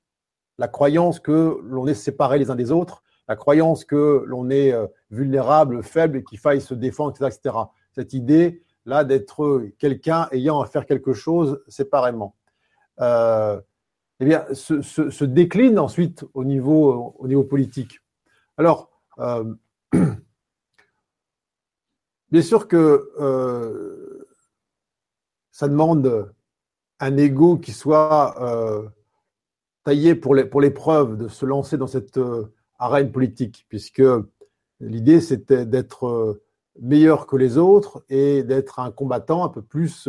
[0.59, 4.73] la croyance que l'on est séparés les uns des autres, la croyance que l'on est
[4.73, 7.57] euh, vulnérable, faible qu'il faille se défendre, etc.,
[7.93, 12.37] Cette idée là d'être quelqu'un ayant à faire quelque chose séparément.
[13.01, 13.61] Euh,
[14.21, 17.99] eh bien, se, décline ensuite au niveau, au niveau politique.
[18.57, 19.55] Alors, euh,
[22.31, 24.27] bien sûr que euh,
[25.51, 26.33] ça demande
[27.01, 28.89] un ego qui soit euh,
[29.85, 32.19] taillé pour l'épreuve de se lancer dans cette
[32.79, 34.03] arène politique, puisque
[34.81, 36.41] l'idée c'était d'être
[36.81, 40.09] meilleur que les autres et d'être un combattant un peu plus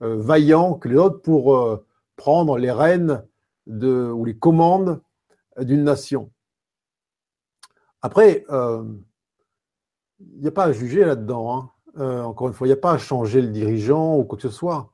[0.00, 1.80] vaillant que les autres pour
[2.16, 3.24] prendre les rênes
[3.66, 5.02] de, ou les commandes
[5.58, 6.30] d'une nation.
[8.02, 8.84] Après, euh,
[10.20, 11.54] il n'y a pas à juger là-dedans.
[11.54, 11.70] Hein.
[11.98, 14.42] Euh, encore une fois, il n'y a pas à changer le dirigeant ou quoi que
[14.42, 14.92] ce soit.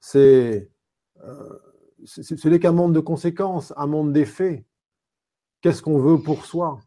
[0.00, 0.70] C'est
[1.24, 1.58] euh,
[2.04, 4.64] ce n'est qu'un monde de conséquences, un monde d'effets.
[5.60, 6.78] Qu'est-ce qu'on veut pour soi?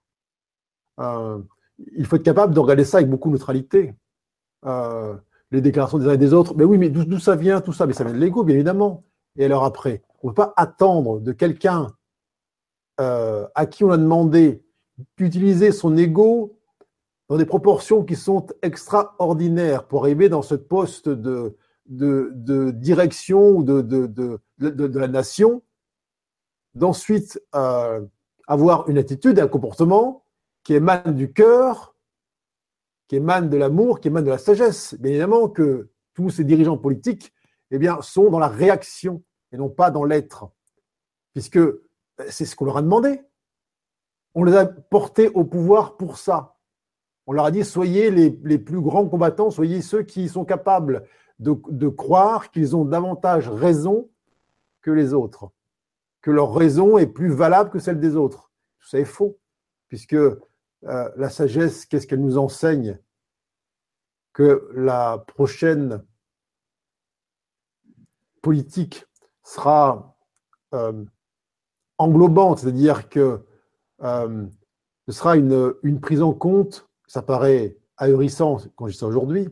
[0.97, 3.95] Il faut être capable de regarder ça avec beaucoup de neutralité.
[5.51, 7.85] les déclarations des uns et des autres, mais oui, mais d'où ça vient tout ça?
[7.85, 9.03] Mais ça vient de l'ego, bien évidemment.
[9.35, 11.87] Et alors après, on ne peut pas attendre de quelqu'un
[12.97, 14.63] à qui on a demandé
[15.17, 16.57] d'utiliser son ego
[17.29, 21.55] dans des proportions qui sont extraordinaires pour arriver dans ce poste de,
[22.71, 25.61] direction de, la nation,
[26.73, 28.01] d'ensuite euh,
[28.47, 30.23] avoir une attitude, un comportement
[30.63, 31.95] qui émane du cœur,
[33.07, 34.95] qui émane de l'amour, qui émane de la sagesse.
[34.99, 37.33] Bien évidemment que tous ces dirigeants politiques
[37.71, 40.49] eh sont dans la réaction et non pas dans l'être,
[41.33, 41.59] puisque
[42.29, 43.21] c'est ce qu'on leur a demandé.
[44.35, 46.55] On les a portés au pouvoir pour ça.
[47.25, 51.05] On leur a dit soyez les, plus grands combattants, soyez ceux qui sont capables
[51.37, 54.09] de, croire qu'ils ont davantage raison
[54.81, 55.51] que les autres,
[56.21, 58.51] que leur raison est plus valable que celle des autres.
[58.79, 59.37] Tout ça est faux,
[59.89, 60.37] puisque euh,
[60.83, 62.99] la sagesse, qu'est-ce qu'elle nous enseigne?
[64.33, 66.03] Que la prochaine
[68.41, 69.05] politique
[69.43, 70.17] sera
[70.73, 71.05] euh,
[71.97, 73.45] englobante, c'est-à-dire que
[74.03, 74.45] euh,
[75.07, 79.49] ce sera une, prise en compte, ça paraît ahurissant quand je dis ça aujourd'hui,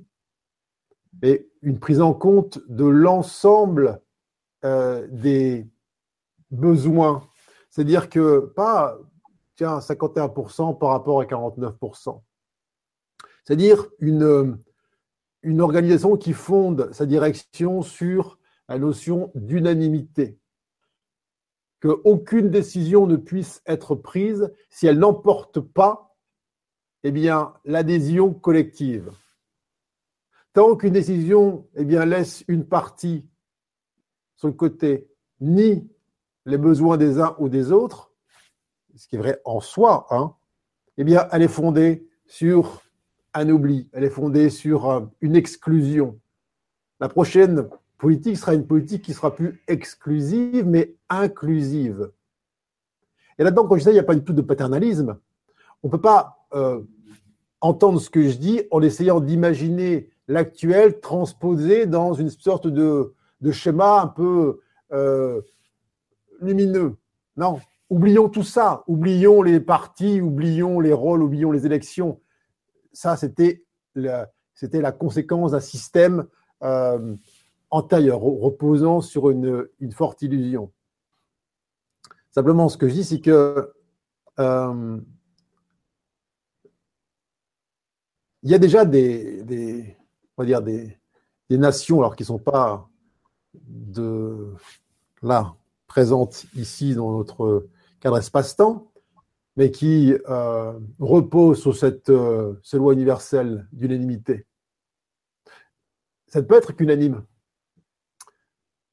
[1.22, 4.02] mais une prise en compte de l'ensemble
[4.64, 5.68] euh, des
[6.52, 7.28] besoins.
[7.70, 8.98] C'est-à-dire que pas,
[9.56, 12.22] tiens, 51% par rapport à 49%.
[13.44, 14.60] C'est-à-dire une
[15.60, 18.38] organisation qui fonde sa direction sur
[18.68, 20.38] la notion d'unanimité.
[21.82, 26.16] Qu'aucune décision ne puisse être prise si elle n'emporte pas
[27.04, 29.12] eh bien, l'adhésion collective.
[30.54, 33.26] Tant qu'une décision eh bien, laisse une partie
[34.36, 35.08] sur le côté,
[35.40, 35.88] ni
[36.46, 38.12] les besoins des uns ou des autres,
[38.96, 40.36] ce qui est vrai en soi, hein,
[40.98, 42.82] eh bien, elle est fondée sur
[43.34, 46.20] un oubli, elle est fondée sur euh, une exclusion.
[47.00, 52.12] La prochaine politique sera une politique qui sera plus exclusive, mais inclusive.
[53.40, 55.18] Et là-dedans, quand je dis il n'y a pas du tout de paternalisme.
[55.84, 56.82] On ne peut pas euh,
[57.62, 63.14] entendre ce que je dis en essayant d'imaginer l'actuel transposé dans une sorte de,
[63.52, 64.60] schéma un peu
[64.92, 65.42] euh,
[66.42, 66.98] lumineux.
[67.36, 68.84] Non, oublions tout ça.
[68.88, 72.20] Oublions les partis, oublions les rôles, oublions les élections.
[72.92, 73.64] Ça, c'était
[73.96, 74.32] la,
[74.74, 76.26] la conséquence d'un système
[76.64, 77.16] euh,
[77.70, 80.72] antérieur, reposant sur une, forte illusion.
[82.32, 83.74] Simplement, ce que je dis, c'est que
[84.40, 85.00] euh,
[88.44, 89.98] il y a déjà des,
[90.38, 90.98] on va dire des,
[91.50, 92.90] nations, alors qui ne sont pas
[95.22, 95.56] là
[95.88, 97.68] présentes ici dans notre
[98.00, 98.92] cadre espace-temps,
[99.56, 104.46] mais qui euh, reposent sur cette, euh, cette loi universelle d'unanimité.
[106.28, 107.24] Ça ne peut être qu'unanime.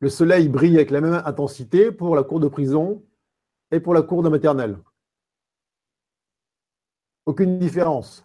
[0.05, 3.02] Le soleil brille avec la même intensité pour la cour de prison
[3.70, 4.76] et pour la cour de maternelle.
[7.24, 8.22] Aucune différence.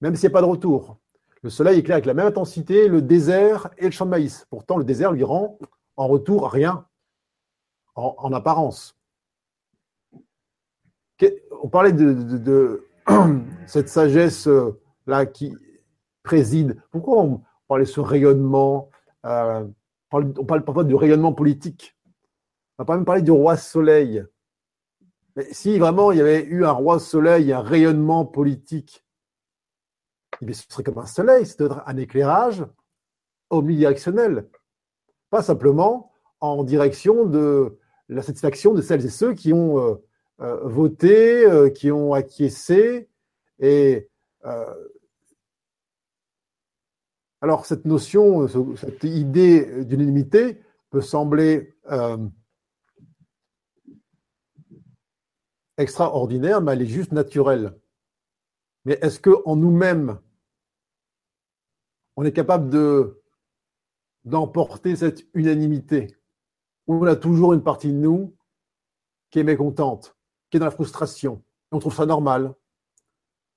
[0.00, 0.98] Même s'il n'y a pas de retour.
[1.42, 4.46] Le soleil éclaire avec la même intensité le désert et le champ de maïs.
[4.50, 5.58] Pourtant, le désert lui rend
[5.96, 6.86] en retour rien,
[7.96, 8.96] en, apparence.
[11.60, 12.86] On parlait de,
[13.66, 15.56] cette sagesse-là qui
[16.22, 16.80] préside.
[16.92, 18.90] Pourquoi on parlait de ce rayonnement
[19.24, 19.66] euh,
[20.14, 21.96] on parle parfois du rayonnement politique.
[22.78, 24.24] On va pas même parler du roi soleil.
[25.50, 29.04] Si vraiment il y avait eu un roi soleil, un rayonnement politique,
[30.40, 32.64] eh ce serait comme un soleil, c'est un éclairage
[33.50, 34.48] omnidirectionnel.
[35.30, 39.94] Pas simplement en direction de la satisfaction de celles et ceux qui ont euh,
[40.40, 43.08] euh, voté, euh, qui ont acquiescé
[43.60, 44.08] et
[47.44, 52.16] alors cette notion, cette idée d'unanimité peut sembler euh,
[55.76, 57.78] extraordinaire, mais elle est juste naturelle.
[58.86, 60.18] Mais est-ce qu'en nous-mêmes,
[62.16, 63.22] on est capable de
[64.24, 66.16] d'emporter cette unanimité?
[66.86, 68.34] On a toujours une partie de nous
[69.30, 70.16] qui est mécontente,
[70.48, 71.44] qui est dans la frustration.
[71.72, 72.54] on trouve ça normal.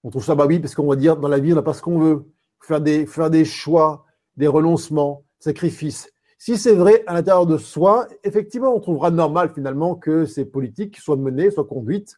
[0.03, 1.73] On trouve ça, bah oui, parce qu'on va dire dans la vie, on n'a pas
[1.73, 2.29] ce qu'on veut
[2.61, 4.05] faire des, faire des choix,
[4.35, 6.11] des renoncements, sacrifices.
[6.39, 10.97] Si c'est vrai à l'intérieur de soi, effectivement, on trouvera normal finalement que ces politiques
[10.97, 12.17] soient menées, soient conduites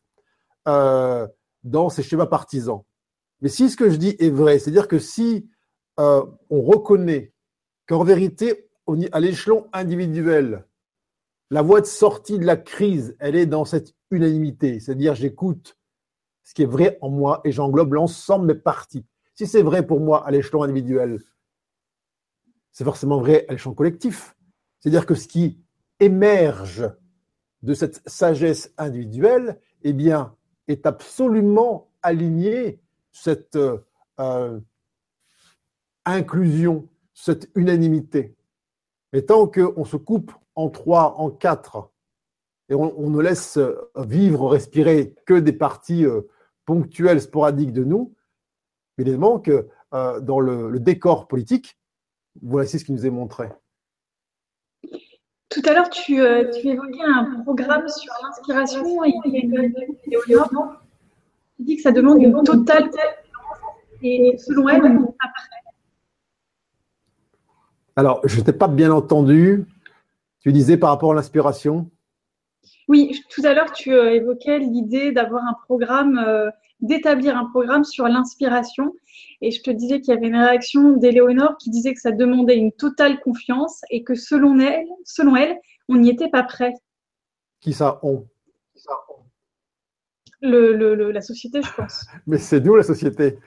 [0.67, 1.27] euh,
[1.63, 2.83] dans ces schémas partisans.
[3.41, 5.49] Mais si ce que je dis est vrai, c'est-à-dire que si
[5.99, 7.33] euh, on reconnaît
[7.87, 8.69] qu'en vérité,
[9.11, 10.65] à l'échelon individuel,
[11.49, 15.77] la voie de sortie de la crise, elle est dans cette unanimité, c'est-à-dire j'écoute
[16.43, 19.05] ce qui est vrai en moi et j'englobe l'ensemble des parties.
[19.39, 21.21] Si c'est vrai pour moi à l'échelon individuel,
[22.73, 24.35] c'est forcément vrai à l'échelon collectif.
[24.79, 25.63] C'est-à-dire que ce qui
[26.01, 26.91] émerge
[27.61, 30.35] de cette sagesse individuelle, eh bien,
[30.67, 32.81] est absolument aligné
[33.13, 33.57] cette
[34.19, 34.59] euh,
[36.03, 38.35] inclusion, cette unanimité.
[39.13, 41.89] Et tant qu'on se coupe en trois, en quatre,
[42.67, 43.57] et on, ne laisse
[43.95, 46.23] vivre, respirer que des parties euh,
[46.65, 48.13] ponctuelles, sporadiques de nous,
[48.99, 51.77] évidemment que euh, dans le, décor politique,
[52.41, 53.49] voici ce qui nous est montré.
[55.49, 59.31] Tout à l'heure, tu, euh, tu, évoquais un programme sur l'inspiration et tu
[61.59, 62.89] dis que ça demande une totale
[64.01, 65.49] et selon elle, après.
[67.95, 69.65] Alors, je n'ai pas bien entendu.
[70.41, 71.89] Tu disais par rapport à l'inspiration?
[72.87, 78.07] Oui, tout à l'heure, tu euh, évoquais l'idée d'avoir un programme d'établir un programme sur
[78.07, 78.93] l'inspiration.
[79.41, 82.57] Et je te disais qu'il y avait une réaction d'Éléonore qui disait que ça demandait
[82.57, 85.57] une totale confiance et que selon elle, selon elle
[85.89, 86.73] on n'y était pas prêt.
[87.59, 88.27] Qui ça, on?
[90.41, 92.05] Le, La société, je pense.
[92.27, 93.39] Mais c'est nous, la société.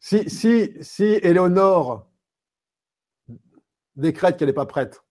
[0.00, 2.10] Si, si, si Éléonore
[3.96, 5.02] décrète qu'elle n'est pas prête,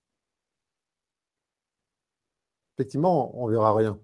[2.76, 4.00] effectivement, on verra rien.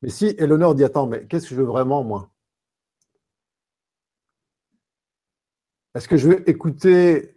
[0.00, 2.30] Mais si Éléonore dit Attends, mais qu'est-ce que je veux vraiment, moi?
[5.94, 7.36] Est-ce que je vais écouter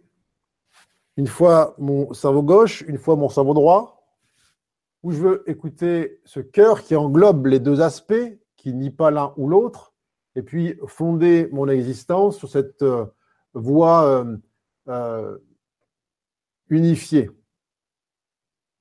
[1.16, 3.92] une fois mon cerveau gauche, une fois mon cerveau droit?
[5.02, 8.14] Où je veux écouter ce cœur qui englobe les deux aspects,
[8.56, 9.94] qui nie pas l'un ou l'autre,
[10.34, 13.06] et puis fonder mon existence sur cette euh,
[13.54, 14.36] voie euh,
[14.88, 15.38] euh,
[16.68, 17.30] unifiée.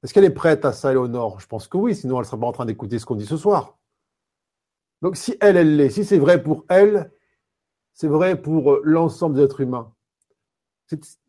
[0.03, 2.39] Est-ce qu'elle est prête à ça, Éléonore Je pense que oui, sinon elle ne serait
[2.39, 3.77] pas en train d'écouter ce qu'on dit ce soir.
[5.01, 7.11] Donc si elle, elle l'est, si c'est vrai pour elle,
[7.95, 9.91] c'est vrai pour l'ensemble des êtres humains.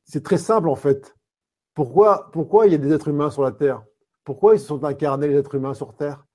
[0.05, 1.17] C'est très simple en fait.
[1.75, 3.85] Pourquoi, pourquoi il y a des êtres humains sur la Terre?
[4.25, 6.27] Pourquoi ils se sont incarnés, les êtres humains sur Terre?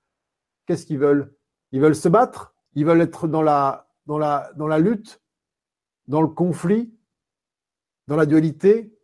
[0.66, 1.36] Qu'est-ce qu'ils veulent?
[1.70, 2.54] Ils veulent se battre?
[2.74, 3.86] Ils veulent être dans la,
[4.78, 5.20] lutte?
[6.08, 6.94] Dans le conflit?
[8.06, 8.98] Dans la dualité?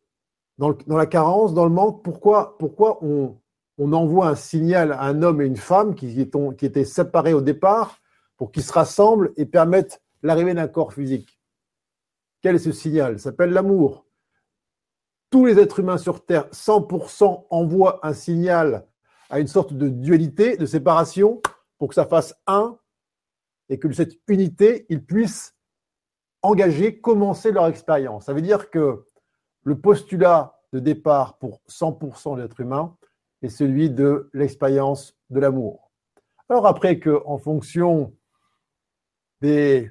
[0.57, 1.53] Dans, la carence?
[1.53, 2.03] Dans le manque?
[2.03, 3.39] Pourquoi, pourquoi on,
[3.77, 7.43] on envoie un signal à un homme et une femme qui, qui étaient séparés au
[7.43, 7.99] départ
[8.39, 11.41] pour qu'ils se rassemblent et permettent l'arrivée d'un corps physique
[12.43, 13.19] Quel est ce signal?
[13.19, 14.09] S'appelle l'amour
[15.31, 18.87] tous les êtres humains sur Terre, 100% envoient un signal
[19.31, 21.43] à une sorte de dualité, de séparation,
[21.77, 22.79] pour que ça fasse un,
[23.69, 25.55] et que cette unité, ils puissent
[26.41, 28.25] engager, commencer leur expérience.
[28.25, 29.05] Ça veut dire que
[29.65, 32.97] le postulat de départ pour 100% des êtres humains
[33.43, 35.91] est celui de l'expérience de l'amour.
[36.49, 38.15] Alors après que, en fonction
[39.43, 39.91] des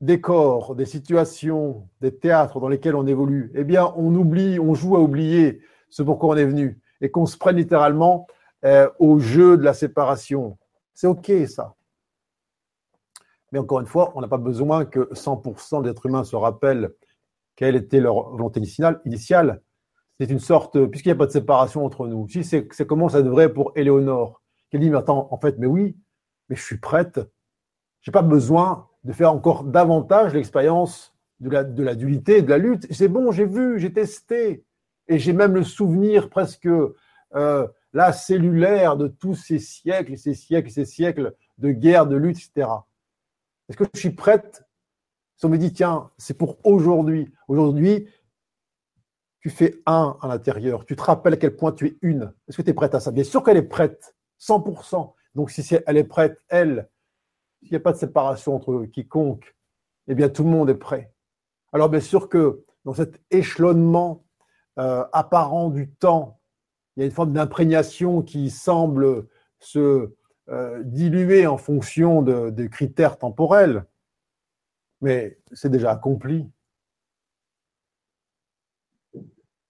[0.00, 4.74] des corps, des situations, des théâtres dans lesquels on évolue, eh bien, on oublie, on
[4.74, 8.26] joue à oublier ce pourquoi on est venu et qu'on se prenne littéralement
[8.64, 10.58] euh, au jeu de la séparation.
[10.94, 11.74] C'est OK, ça.
[13.52, 16.94] Mais encore une fois, on n'a pas besoin que 100% d'êtres humains se rappellent
[17.56, 18.60] quelle était leur volonté
[19.04, 19.62] initiale.
[20.20, 22.28] C'est une sorte, puisqu'il n'y a pas de séparation entre nous.
[22.28, 25.96] Si c'est comment ça devrait pour Éléonore, qui dit, mais attends, en fait, mais oui,
[26.48, 27.20] mais je suis prête.
[28.00, 32.58] Je n'ai pas besoin de faire encore davantage l'expérience de la, de dualité, de la
[32.58, 32.86] lutte.
[32.92, 34.66] C'est bon, j'ai vu, j'ai testé,
[35.08, 36.68] et j'ai même le souvenir presque
[37.34, 42.06] euh, là cellulaire de tous ces siècles et ces siècles et ces siècles de guerre,
[42.06, 42.68] de lutte, etc.
[43.70, 44.66] Est-ce que je suis prête?
[45.36, 47.32] Si on me dit, tiens, c'est pour aujourd'hui.
[47.48, 48.08] Aujourd'hui,
[49.40, 50.84] tu fais un à l'intérieur.
[50.84, 52.34] Tu te rappelles à quel point tu es une.
[52.46, 53.10] Est-ce que tu es prête à ça?
[53.10, 55.14] Bien sûr qu'elle est prête, 100%.
[55.34, 56.90] Donc si elle est prête, elle,
[57.62, 59.56] s'il n'y a pas de séparation entre quiconque,
[60.06, 61.12] eh bien tout le monde est prêt.
[61.72, 64.24] Alors bien sûr que dans cet échelonnement
[64.78, 66.40] euh, apparent du temps,
[66.96, 69.26] il y a une forme d'imprégnation qui semble
[69.58, 70.14] se
[70.48, 73.84] euh, diluer en fonction de, des critères temporels,
[75.00, 76.50] mais c'est déjà accompli.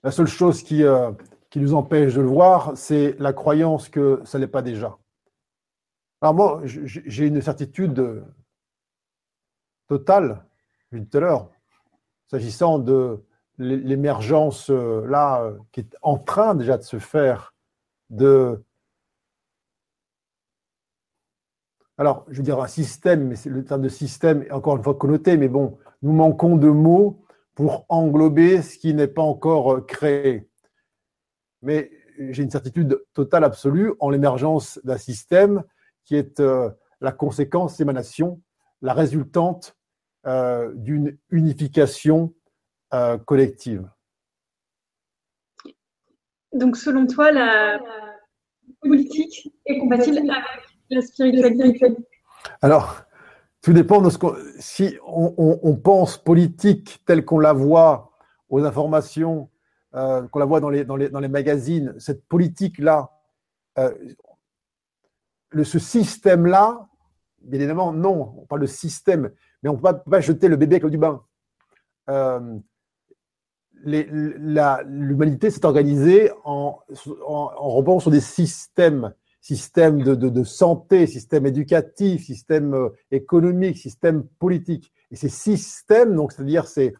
[0.04, 1.10] La seule chose qui, euh,
[1.50, 4.96] qui nous empêche de le voir, c'est la croyance que ça n'est pas déjà.
[6.20, 8.24] Alors moi, j'ai une certitude
[9.86, 10.44] totale,
[10.90, 11.50] vu tout à l'heure,
[12.28, 13.24] s'agissant de
[13.58, 17.54] l'émergence euh, là euh, qui est en train déjà de se faire
[18.08, 18.62] de
[21.96, 24.94] alors je veux dire un système mais le terme de système est encore une fois
[24.94, 27.20] connoté mais bon nous manquons de mots
[27.58, 30.48] pour englober ce qui n'est pas encore euh, créé.
[31.62, 35.64] Mais j'ai une certitude totale absolue en l'émergence d'un système
[36.08, 36.70] qui est euh,
[37.02, 38.40] la conséquence, l'émanation,
[38.80, 39.76] la résultante
[40.26, 42.34] euh, d'une unification
[42.94, 43.86] euh, collective.
[46.54, 47.78] Donc, selon toi, la
[48.80, 50.32] politique est compatible avec
[50.88, 51.96] la spiritualité?
[52.62, 53.02] Alors,
[53.60, 54.34] tout dépend de ce qu'on.
[54.58, 58.12] Si on, pense politique telle qu'on la voit
[58.48, 59.50] aux informations,
[59.92, 63.10] qu'on la voit dans les, dans les, dans les magazines, cette politique-là,
[65.64, 66.88] ce système-là,
[67.42, 69.30] bien évidemment, non, on parle de système,
[69.62, 71.22] mais on ne peut pas, jeter le bébé avec l'eau du bain.
[72.10, 72.58] Euh,
[73.84, 76.80] L'humanité s'est organisée en,
[77.26, 84.92] en, sur des systèmes, systèmes de, santé, système éducatif, système euh, économique, système politique.
[85.12, 86.92] Et ces systèmes, donc c'est-à-dire ces,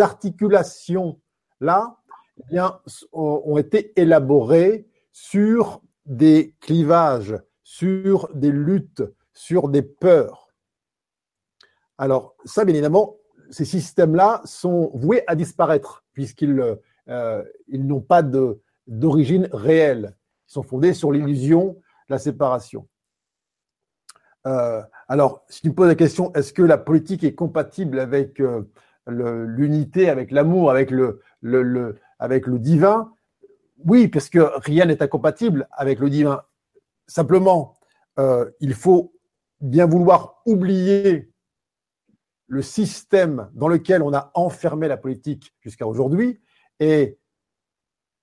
[0.00, 1.96] articulations-là,
[2.38, 2.78] eh bien,
[3.12, 9.02] ont été élaborées sur des clivages, sur des luttes,
[9.32, 10.48] sur des peurs.
[11.98, 13.16] Alors ça, bien évidemment,
[13.50, 16.78] ces systèmes-là sont voués à disparaître puisqu'ils
[17.08, 18.22] euh, n'ont pas
[18.86, 20.16] d'origine réelle.
[20.48, 21.76] Ils sont fondés sur l'illusion
[22.08, 22.88] la séparation.
[24.46, 28.40] Euh, alors, si tu me poses la question, est-ce que la politique est compatible avec
[28.40, 28.62] euh,
[29.06, 31.20] l'unité, avec l'amour, avec le
[32.58, 33.12] divin?
[33.84, 36.42] Oui, parce que rien n'est incompatible avec le divin.
[37.06, 37.78] Simplement,
[38.18, 39.14] euh, il faut
[39.60, 41.32] bien vouloir oublier
[42.48, 46.40] le système dans lequel on a enfermé la politique jusqu'à aujourd'hui
[46.80, 47.18] et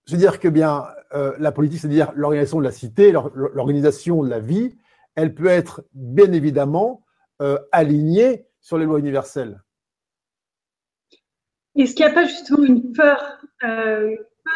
[0.07, 4.39] se dire que bien euh, la politique, c'est-à-dire l'organisation de la cité, l'organisation de la
[4.39, 4.75] vie,
[5.15, 7.05] elle peut être bien évidemment
[7.41, 9.61] euh, alignée sur les lois universelles.
[11.75, 13.41] Est-ce qu'il n'y a pas justement une peur,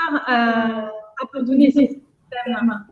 [0.10, 0.92] peur à
[1.22, 2.86] abandonner ces systèmes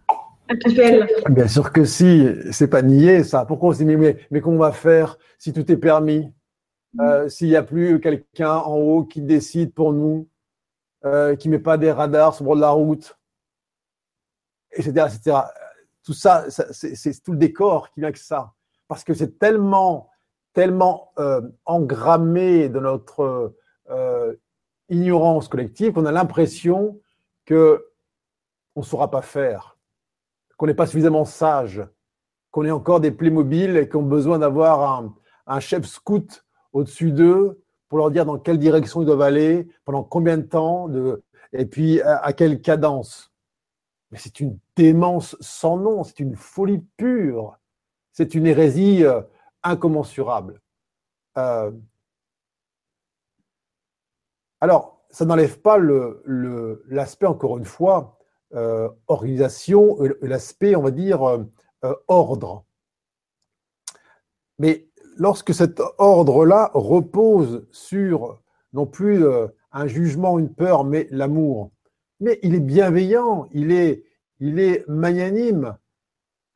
[0.47, 3.45] actuels Bien sûr que si, c'est pas nier ça.
[3.45, 6.31] Pourquoi on se dit mais, mais, qu'on va faire si tout est permis?
[6.93, 7.29] Mm.
[7.29, 10.27] S'il n'y a plus quelqu'un en haut qui décide pour nous,
[11.03, 13.17] qui ne met pas des radars sur le bord de la route,
[14.71, 15.07] etc.,
[16.03, 18.53] Tout ça, c'est tout le décor qui vient avec ça.
[18.87, 20.09] Parce que c'est tellement,
[20.53, 23.53] tellement euh, engrammé de notre
[23.89, 24.33] euh,
[24.89, 26.99] ignorance collective qu'on a l'impression
[27.45, 27.85] que
[28.75, 29.77] on ne saura pas faire,
[30.57, 31.83] qu'on n'est pas suffisamment sage,
[32.51, 35.03] qu'on est encore des Playmobil et qu'on a besoin d'avoir
[35.47, 40.03] un, chef scout au-dessus d'eux pour leur dire dans quelle direction ils doivent aller, pendant
[40.03, 40.89] combien de temps,
[41.53, 43.31] et puis à quelle cadence.
[44.11, 47.57] Mais c'est une démence sans nom, c'est une folie pure,
[48.11, 49.21] c'est une hérésie euh,
[49.63, 50.61] incommensurable.
[51.37, 51.71] Euh,
[54.61, 58.17] alors, ça n'enlève pas l'aspect, encore une fois,
[58.53, 61.45] euh, organisation, l'aspect, on va dire,
[62.07, 62.65] ordre.
[64.59, 68.41] Mais lorsque cet ordre-là repose sur
[68.73, 69.25] non plus
[69.71, 71.71] un jugement, une peur, mais l'amour,
[72.19, 74.03] mais il est bienveillant, il est,
[74.87, 75.77] magnanime.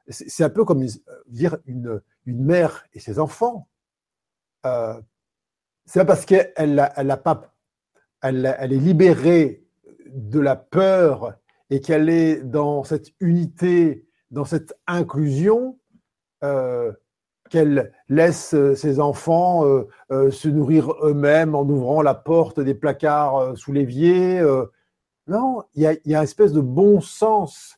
[0.07, 0.85] C'est un peu comme
[1.27, 3.67] dire une, mère et ses enfants.
[4.65, 4.99] Euh,
[5.85, 7.50] c'est pas parce qu'elle elle, pas,
[8.21, 9.63] elle, est libérée
[10.07, 11.35] de la peur
[11.69, 15.79] et qu'elle est dans cette unité, dans cette inclusion,
[16.43, 16.91] euh,
[17.49, 23.57] qu'elle laisse ses enfants euh, euh, se nourrir eux-mêmes en ouvrant la porte des placards
[23.57, 24.41] sous l'évier.
[25.27, 27.77] Non, il y a, une espèce de bon sens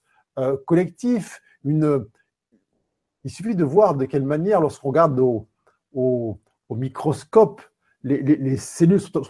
[0.65, 1.41] collectif.
[1.65, 6.39] Il suffit de voir de quelle manière, lorsqu'on regarde au,
[6.69, 7.61] microscope,
[8.04, 9.22] les, cellules sont,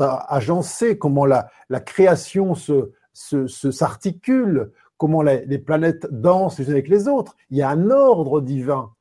[0.00, 1.48] agencées, comment la,
[1.84, 2.54] création
[3.12, 7.36] s'articule, comment les planètes dansent les unes avec les autres.
[7.50, 8.92] Il y a un ordre divin.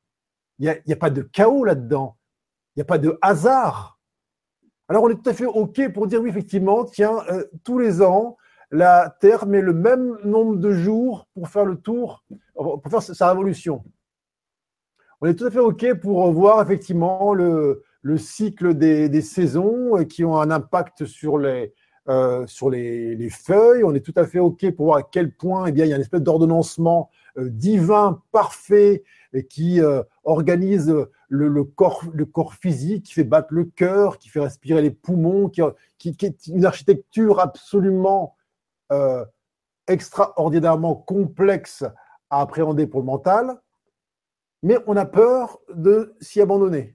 [0.60, 2.18] Il n'y a, pas de chaos là-dedans.
[2.76, 4.00] Il n'y a pas de hasard.
[4.88, 8.02] Alors on est tout à fait OK pour dire oui, effectivement, tiens, euh, tous les
[8.04, 8.38] ans,
[8.70, 12.24] la Terre met le même nombre de jours pour faire le tour,
[12.54, 13.84] pour faire sa révolution.
[15.22, 17.84] On est tout à fait OK pour voir effectivement le,
[18.18, 21.74] cycle des, saisons qui ont un impact sur les,
[22.08, 23.84] euh, sur les, feuilles.
[23.84, 25.94] On est tout à fait OK pour voir à quel point eh bien, il y
[25.94, 29.04] a une espèce d'ordonnancement euh, divin, parfait,
[29.50, 30.94] qui euh, organise
[31.28, 35.50] le, corps, le corps physique, qui fait battre le cœur, qui fait respirer les poumons,
[35.50, 35.62] qui,
[35.98, 38.36] qui, est une architecture absolument
[38.92, 39.26] euh,
[39.88, 41.84] extraordinairement complexe
[42.30, 43.60] à appréhender pour le mental,
[44.64, 46.95] mais on a peur de s'y abandonner.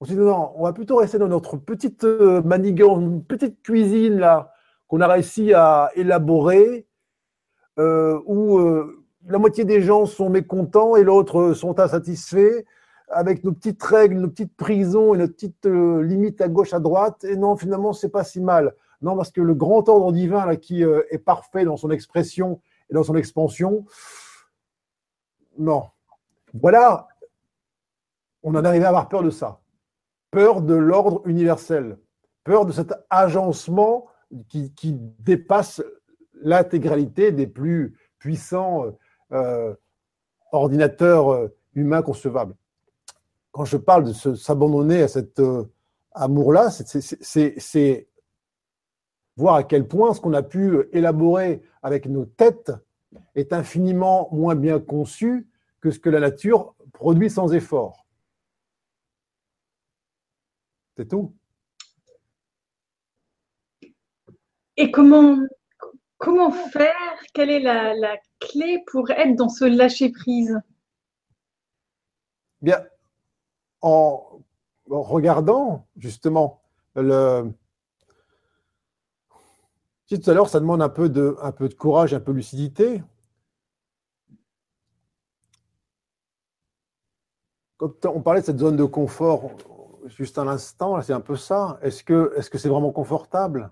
[0.00, 4.18] On se dit non, on va plutôt rester dans notre petite euh, manigance, petite cuisine
[4.18, 4.52] là
[4.86, 6.86] qu'on a réussi à élaborer,
[7.78, 8.60] euh, où
[9.26, 12.64] la moitié des gens sont mécontents et l'autre sont insatisfaits,
[13.08, 17.24] avec nos petites règles, nos petites prisons et nos petites limites à gauche, à droite.
[17.24, 18.74] Et non, finalement, c'est pas si mal.
[19.04, 22.62] Non, parce que le grand ordre divin là, qui euh, est parfait dans son expression
[22.88, 23.84] et dans son expansion,
[25.58, 25.84] non.
[26.54, 27.08] Voilà,
[28.42, 29.60] on en arrivé à avoir peur de ça.
[30.34, 31.96] Peur de l'ordre universel.
[32.42, 34.06] Peur de cet agencement
[34.48, 35.80] qui, dépasse
[36.42, 38.86] l'intégralité des plus puissants
[39.30, 39.74] euh,
[40.50, 42.56] ordinateurs euh, humains concevables.
[43.52, 45.40] Quand je parle de s'abandonner à cet
[46.10, 48.08] amour-là, c'est
[49.36, 52.72] voir à quel point ce qu'on a pu élaborer avec nos têtes
[53.36, 55.48] est infiniment moins bien conçu
[55.80, 58.03] que ce que la nature produit sans effort.
[60.96, 61.34] C'est tout.
[64.76, 65.38] Et comment,
[66.18, 66.94] comment faire?
[67.32, 70.60] Quelle est la, la clé pour être dans ce lâcher-prise?
[72.60, 72.84] Bien,
[73.80, 74.40] en
[74.86, 76.62] regardant justement
[76.94, 77.52] le,
[80.06, 82.32] si tout à l'heure, ça demande un peu, de, un peu de courage, un peu
[82.32, 83.02] de lucidité.
[87.76, 89.50] Quand on parlait de cette zone de confort,
[90.06, 91.78] juste un instant, c'est un peu ça.
[91.82, 93.70] Est-ce que c'est -ce vraiment confortable?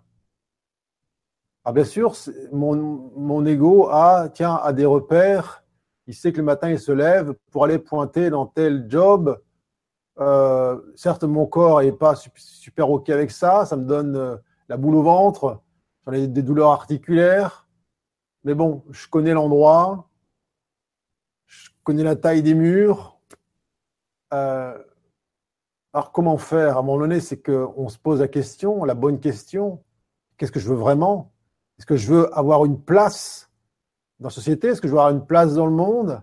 [1.64, 2.14] Ah, Bien sûr,
[2.52, 2.74] mon,
[3.16, 5.62] mon ego a, tiens, des repères.
[6.06, 9.40] Il sait que le matin, il se lève pour aller pointer dans tel job.
[10.18, 13.64] Euh, certes, mon corps n'est pas super OK avec ça.
[13.66, 14.36] Ça me donne euh,
[14.68, 15.62] la boule au ventre
[16.06, 17.66] j'en ai des douleurs articulaires,
[18.44, 20.08] mais bon, je connais l'endroit,
[21.46, 23.18] je connais la taille des murs.
[24.32, 24.78] Euh,
[25.92, 26.76] alors comment faire?
[26.76, 29.82] À un moment donné, c'est qu'on se pose la question, la bonne question,
[30.36, 31.32] qu'est-ce que je veux vraiment?
[31.78, 33.50] Est-ce que je veux avoir une place
[34.18, 34.68] dans la société?
[34.68, 36.22] Est-ce que je veux avoir une place dans le monde?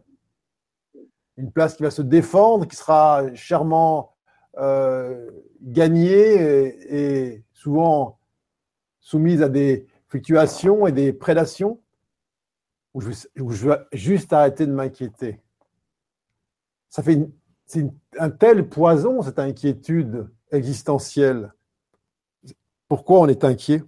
[1.38, 4.16] Une place qui va se défendre, qui sera chèrement
[4.58, 5.30] euh,
[5.62, 8.20] gagnée et, souvent
[9.00, 11.80] soumise à des fluctuations et des prédations?
[12.96, 15.40] Ou je, veux juste arrêter de m'inquiéter?
[16.90, 17.30] Ça fait
[17.70, 17.88] c'est
[18.18, 21.54] un tel poison, cette inquiétude existentielle.
[22.88, 23.84] Pourquoi on est inquiet?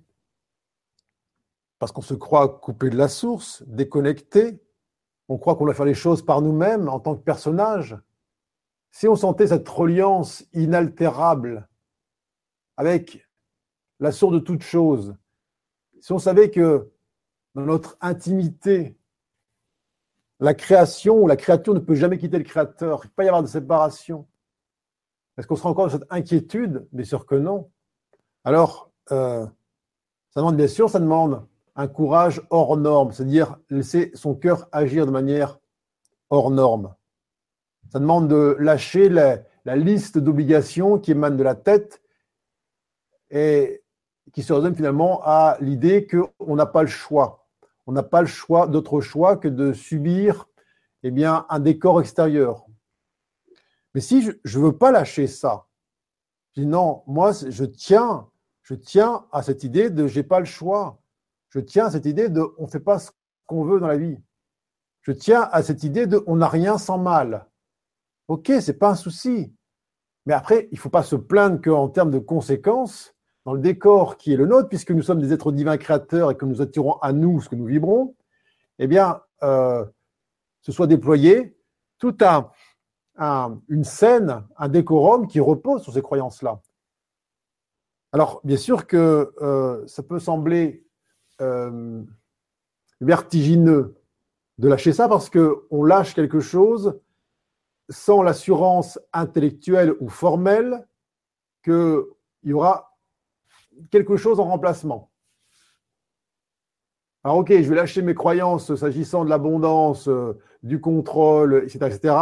[1.79, 4.61] Parce qu'on se croit coupé de la source, déconnecté.
[5.29, 7.97] On croit qu'on doit faire les choses par nous-mêmes en tant que personnage.
[8.91, 11.67] Si on sentait cette reliance inaltérable
[12.77, 13.27] avec
[13.99, 15.15] la source de toute chose,
[15.99, 16.91] si on savait que
[17.55, 18.95] dans notre intimité,
[20.41, 23.01] la création ou la créature ne peut jamais quitter le créateur.
[23.03, 24.27] Il ne peut pas y avoir de séparation.
[25.37, 26.87] Est-ce qu'on se rend compte de cette inquiétude?
[26.91, 27.69] Bien sûr que non.
[28.43, 29.45] Alors, euh,
[30.31, 31.45] ça demande bien sûr, ça demande
[31.75, 35.59] un courage hors norme, c'est-à-dire laisser son cœur agir de manière
[36.31, 36.95] hors norme.
[37.91, 39.43] Ça demande de lâcher la,
[39.75, 42.01] liste d'obligations qui émanent de la tête
[43.29, 43.83] et
[44.33, 47.40] qui se résume finalement à l'idée qu'on n'a pas le choix
[47.87, 50.47] on n'a pas le choix, d'autre choix que de subir
[51.03, 52.65] eh bien, un décor extérieur.
[53.93, 55.67] Mais si je ne veux pas lâcher ça,
[56.53, 58.27] je dis non, moi je tiens,
[59.31, 61.01] à cette idée de j'ai pas le choix.
[61.49, 63.11] Je tiens à cette idée de on ne fait pas ce
[63.45, 64.17] qu'on veut dans la vie.
[65.01, 67.49] Je tiens à cette idée de on n'a rien sans mal.
[68.27, 69.53] Ok, c'est pas un souci.
[70.25, 73.13] Mais après, il ne faut pas se plaindre qu'en termes de conséquences,
[73.45, 76.37] dans le décor qui est le nôtre, puisque nous sommes des êtres divins créateurs et
[76.37, 78.15] que nous attirons à nous ce que nous vibrons,
[78.79, 79.85] eh bien, euh,
[80.61, 81.57] ce soit déployé
[81.97, 82.51] tout un,
[83.67, 86.61] une scène, un décorum qui repose sur ces croyances-là.
[88.11, 90.85] Alors, bien sûr que euh, ça peut sembler
[91.39, 92.03] euh,
[92.99, 93.95] vertigineux
[94.57, 96.99] de lâcher ça parce qu'on lâche quelque chose
[97.89, 100.87] sans l'assurance intellectuelle ou formelle
[101.63, 102.03] qu'il
[102.43, 102.90] y aura
[103.89, 105.11] quelque chose en remplacement.
[107.23, 112.15] Alors ok, je vais lâcher mes croyances s'agissant de l'abondance, euh, du contrôle, etc., etc.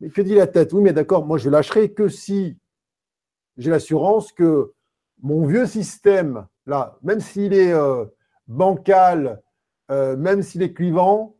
[0.00, 0.72] Mais que dit la tête?
[0.72, 2.56] Oui, mais d'accord, moi je lâcherai que si
[3.56, 4.72] j'ai l'assurance que
[5.20, 8.04] mon vieux système, là, même s'il est euh,
[8.46, 9.42] bancal,
[9.90, 11.36] euh, même s'il est clivant,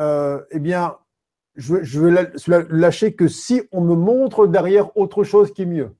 [0.00, 0.96] eh bien,
[1.56, 2.32] je, je vais
[2.70, 5.92] lâcher que si on me montre derrière autre chose qui est mieux.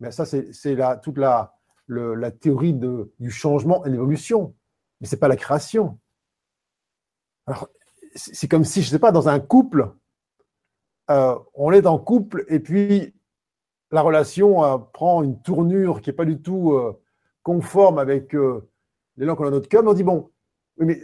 [0.00, 0.50] Mais ça, c'est
[1.02, 1.54] toute la,
[1.88, 4.54] la théorie de, du changement et l'évolution.
[5.00, 5.98] Mais ce n'est pas la création.
[7.46, 7.68] Alors,
[8.14, 9.92] c'est comme si, je ne sais pas, dans un couple,
[11.10, 13.14] euh, on est en couple et puis
[13.90, 16.98] la relation euh, prend une tournure qui n'est pas du tout euh,
[17.42, 18.34] conforme avec
[19.16, 19.82] l'élan qu'on a dans notre cœur.
[19.84, 20.30] on dit, bon,
[20.78, 21.00] mais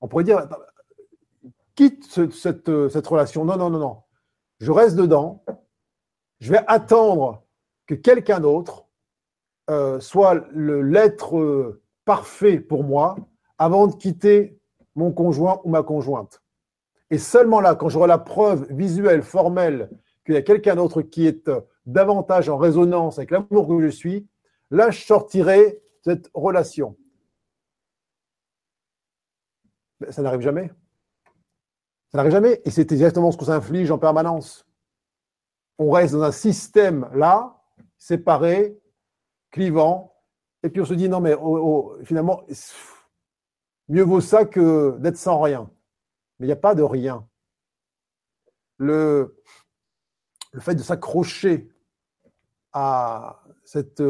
[0.00, 0.48] on pourrait dire,
[1.76, 3.44] quitte cette, cette relation.
[3.44, 4.02] Non, non, non, non.
[4.58, 5.44] Je reste dedans.
[6.40, 7.45] Je vais attendre
[7.86, 8.86] que quelqu'un d'autre
[9.68, 13.16] euh, soit l'être euh, parfait pour moi
[13.58, 14.60] avant de quitter
[14.94, 16.40] mon conjoint ou ma conjointe.
[17.10, 19.90] Et seulement là, quand j'aurai la preuve visuelle, formelle,
[20.24, 23.88] qu'il y a quelqu'un d'autre qui est euh, davantage en résonance avec l'amour que je
[23.88, 24.28] suis,
[24.70, 26.96] là, je sortirai cette relation.
[30.10, 30.70] ça n'arrive jamais.
[32.12, 32.60] Ça n'arrive jamais.
[32.64, 34.64] Et c'est exactement ce qu'on s'inflige en permanence.
[35.78, 37.55] On reste dans un système là
[37.98, 38.78] séparé,
[39.50, 40.14] clivant,
[40.62, 42.42] et puis on se dit non mais oh, oh, finalement,
[43.88, 45.70] mieux vaut ça que d'être sans rien.
[46.38, 47.26] Mais il n'y a pas de rien.
[48.78, 49.42] Le,
[50.58, 51.70] fait de s'accrocher
[52.72, 54.02] à, cette,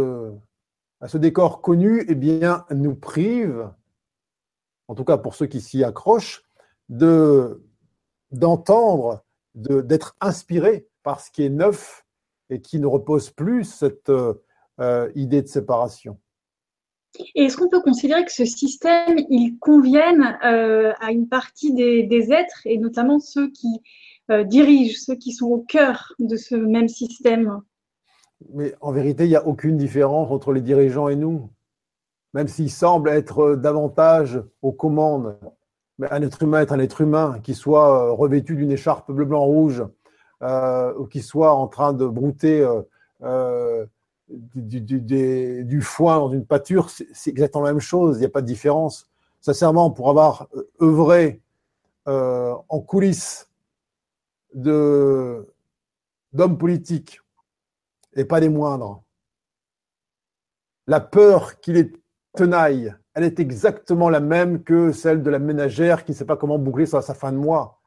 [1.01, 3.71] à ce décor connu, eh bien, nous prive,
[4.89, 6.43] en tout cas pour ceux qui s'y accrochent,
[6.89, 7.65] de,
[8.31, 12.06] d'entendre, d'être inspiré par ce qui est neuf
[12.51, 14.35] et qui ne repose plus cette euh,
[14.81, 16.19] euh, idée de séparation.
[17.35, 22.33] Et est-ce qu'on peut considérer que ce système, il convienne euh, à une partie des,
[22.33, 23.81] êtres, et notamment ceux qui
[24.45, 27.63] dirigent, ceux qui sont au cœur de ce même système?
[28.53, 31.49] Mais en vérité, il n'y a aucune différence entre les dirigeants et nous,
[32.35, 35.39] même s'ils semblent être davantage aux commandes.
[35.99, 39.45] Mais un être humain est un être humain, qui soit revêtu d'une écharpe bleu, blanc,
[39.45, 39.87] rouge, euh,
[40.43, 42.83] ou qui soit en train de brouter euh,
[43.23, 43.87] euh,
[44.29, 48.47] du, foin dans une pâture, c'est exactement la même chose, il n'y a pas de
[48.47, 49.09] différence.
[49.41, 50.49] sincèrement, pour avoir
[50.81, 51.41] œuvré
[52.07, 53.51] en coulisses
[54.55, 55.47] d'hommes
[56.59, 57.21] politiques,
[58.17, 59.03] et pas des moindres,
[60.87, 61.93] la peur qu'il est
[62.35, 66.37] tenaille, elle est exactement la même que celle de la ménagère qui ne sait pas
[66.37, 67.81] comment boucler sa, sa fin de mois.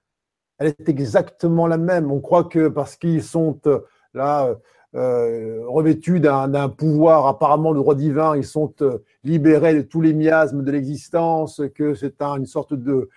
[0.59, 2.11] Elle est exactement la même.
[2.11, 3.79] On croit que parce qu'ils sont euh,
[4.13, 4.55] là
[4.95, 10.13] euh, revêtus d'un pouvoir apparemment de droit divin, ils sont euh, libérés de tous les
[10.13, 13.09] miasmes de l'existence, que c'est un, une sorte de,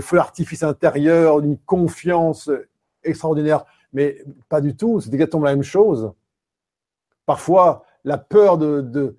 [0.00, 2.50] feu artifice intérieur, d'une confiance
[3.04, 3.64] extraordinaire.
[3.92, 6.12] Mais pas du tout, c'est exactement la même chose.
[7.26, 9.16] Parfois, la peur de,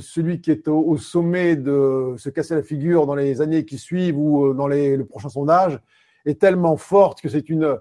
[0.00, 4.18] celui qui est au, sommet de se casser la figure dans les années qui suivent
[4.18, 5.78] ou euh, dans les, le prochain sondage
[6.24, 7.78] est tellement forte que c'est une,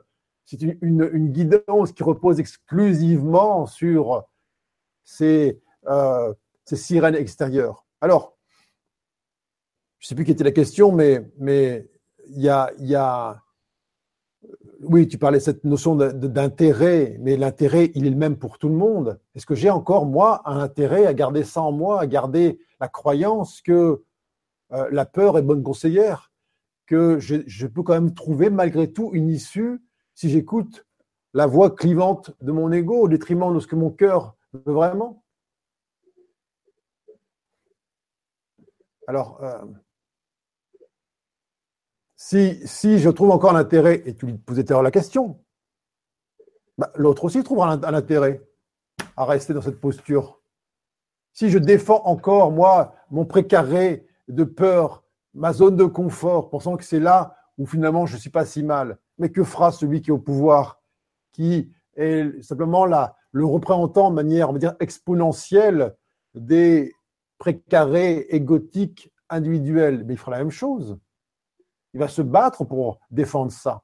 [0.81, 4.25] une, une, guidance qui repose exclusivement sur
[5.03, 6.33] ces, euh,
[6.65, 7.85] ces sirènes extérieures.
[8.01, 8.37] Alors,
[9.99, 11.87] je ne sais plus qui était la question, mais mais
[12.27, 13.41] il y a, y a
[14.83, 18.69] oui, tu parlais de cette notion d'intérêt, mais l'intérêt, il est le même pour tout
[18.69, 19.19] le monde.
[19.35, 22.87] Est-ce que j'ai encore, moi, un intérêt à garder ça en moi, à garder la
[22.87, 24.03] croyance que
[24.73, 26.30] euh, la peur est bonne conseillère,
[26.85, 29.81] que je, peux quand même trouver malgré tout une issue
[30.13, 30.85] si j'écoute
[31.33, 35.23] la voix clivante de mon ego au détriment de ce que mon cœur veut vraiment
[39.07, 39.65] Alors, euh,
[42.15, 45.43] si, je trouve encore l'intérêt, et tu lui posais la question,
[46.77, 48.47] bah, l'autre aussi trouvera un, intérêt
[49.17, 50.41] à rester dans cette posture.
[51.33, 55.00] Si je défends encore, moi, mon précaré de peur,
[55.33, 58.63] ma zone de confort, pensant que c'est là où finalement je ne suis pas si
[58.63, 60.81] mal, mais que fera celui qui est au pouvoir,
[61.31, 65.95] qui est simplement là, le représentant de manière, on va dire, exponentielle
[66.33, 66.93] des
[67.37, 70.03] précarés égotiques individuels?
[70.05, 70.97] Mais il fera la même chose.
[71.93, 73.83] Il va se battre pour défendre ça.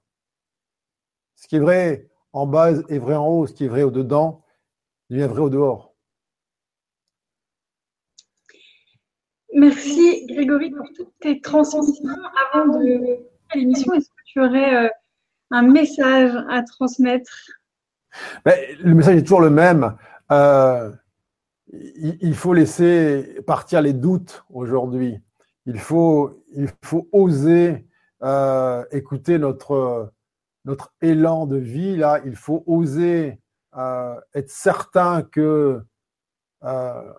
[1.35, 3.91] Ce qui est vrai en bas est vrai en haut, ce qui est vrai au
[3.91, 4.43] dedans
[5.09, 5.86] devient vrai au dehors.
[9.57, 12.07] Merci Grégory pour toutes tes transmissions.
[12.53, 13.17] Avant de
[13.55, 14.89] l'émission, est-ce que tu aurais euh,
[15.51, 17.31] un message à transmettre?
[18.45, 19.97] Ben, Le message est toujours le même.
[20.31, 20.91] Euh,
[21.73, 25.19] il faut laisser partir les doutes aujourd'hui.
[25.65, 27.87] Il faut, il faut oser
[28.23, 30.13] euh, écouter notre,
[30.65, 33.39] notre élan de vie, là, il faut oser
[33.75, 35.81] euh, être certain que
[36.63, 37.13] euh,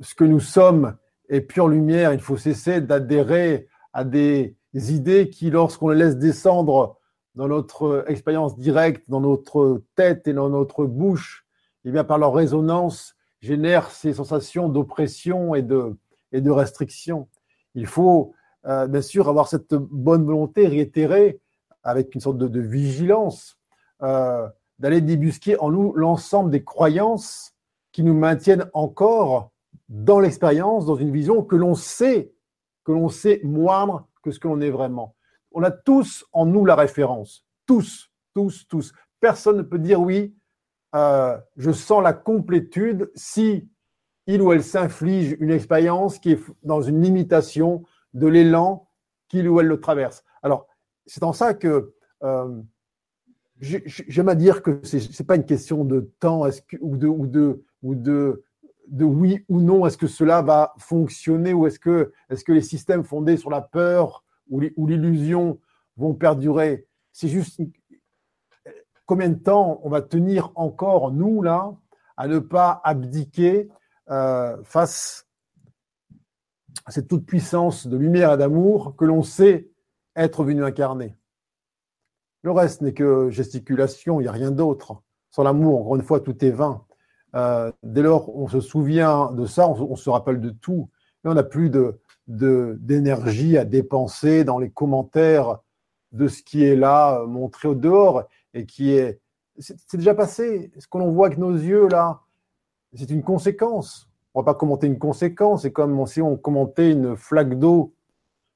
[0.00, 0.96] ce que nous sommes
[1.28, 2.12] est pure lumière.
[2.12, 6.98] Il faut cesser d'adhérer à des idées qui, lorsqu'on les laisse descendre
[7.34, 11.46] dans notre expérience directe, dans notre tête et dans notre bouche,
[11.84, 15.96] eh bien, par leur résonance, génèrent ces sensations d'oppression et de,
[16.32, 17.28] et de restriction.
[17.74, 18.34] Il faut
[18.66, 21.40] euh, bien sûr, avoir cette bonne volonté réitérée
[21.82, 23.56] avec une sorte de, vigilance,
[24.02, 24.48] euh,
[24.78, 27.54] d'aller débusquer en nous l'ensemble des croyances
[27.92, 29.52] qui nous maintiennent encore
[29.88, 32.32] dans l'expérience, dans une vision que l'on sait,
[32.84, 35.14] que l'on sait moindre que ce que l'on est vraiment.
[35.52, 38.92] On a tous en nous la référence, tous, tous, tous.
[39.20, 40.34] Personne ne peut dire oui,
[40.94, 43.68] euh, je sens la complétude si
[44.26, 47.82] il ou elle s'inflige une expérience qui est dans une limitation
[48.14, 48.88] de l'élan
[49.28, 50.24] qu'il ou elle le traverse.
[50.42, 50.66] Alors,
[51.06, 52.60] c'est en ça que euh,
[53.60, 56.44] j'aime à dire que ce n'est pas une question de temps
[56.80, 58.44] ou, de, ou, de, ou de,
[58.90, 62.12] de oui ou non, est-ce que cela va fonctionner ou est-ce que,
[62.48, 65.60] les systèmes fondés sur la peur ou l'illusion
[65.96, 66.86] vont perdurer?
[67.12, 67.60] C'est juste
[69.06, 71.74] combien de temps on va tenir encore, nous, là,
[72.16, 73.68] à ne pas abdiquer
[74.10, 75.26] euh, face
[76.88, 79.70] cette toute puissance de lumière et d'amour que l'on sait
[80.14, 81.16] être venu incarner?
[82.42, 85.02] Le reste n'est que gesticulation, il n'y a rien d'autre.
[85.30, 86.84] Sans l'amour, encore une fois, tout est vain.
[87.34, 90.88] Euh, dès lors, on se souvient de ça, on, se rappelle de tout,
[91.22, 95.58] mais on n'a plus de, d'énergie à dépenser dans les commentaires
[96.12, 98.24] de ce qui est là, euh, montré au dehors,
[98.54, 99.20] et qui est.
[99.58, 100.70] C'est déjà passé.
[100.78, 102.20] Ce que l'on voit avec nos yeux, là,
[102.94, 107.16] c'est une conséquence on va pas commenter une conséquence, c'est comme si on commentait une
[107.16, 107.92] flaque d'eau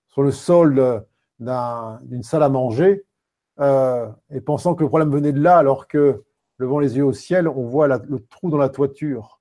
[0.07, 1.05] sur le sol
[1.41, 3.05] d'une salle à manger,
[3.59, 6.23] euh, et pensant que le problème venait de là, alors que,
[6.59, 9.41] levant les yeux au ciel, on voit le trou dans la toiture.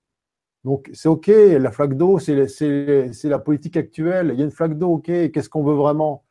[0.63, 4.31] Donc c'est OK, la flaque d'eau, c'est la politique actuelle.
[4.33, 6.23] Il y a une flaque d'eau, OK, qu'est-ce qu'on veut vraiment?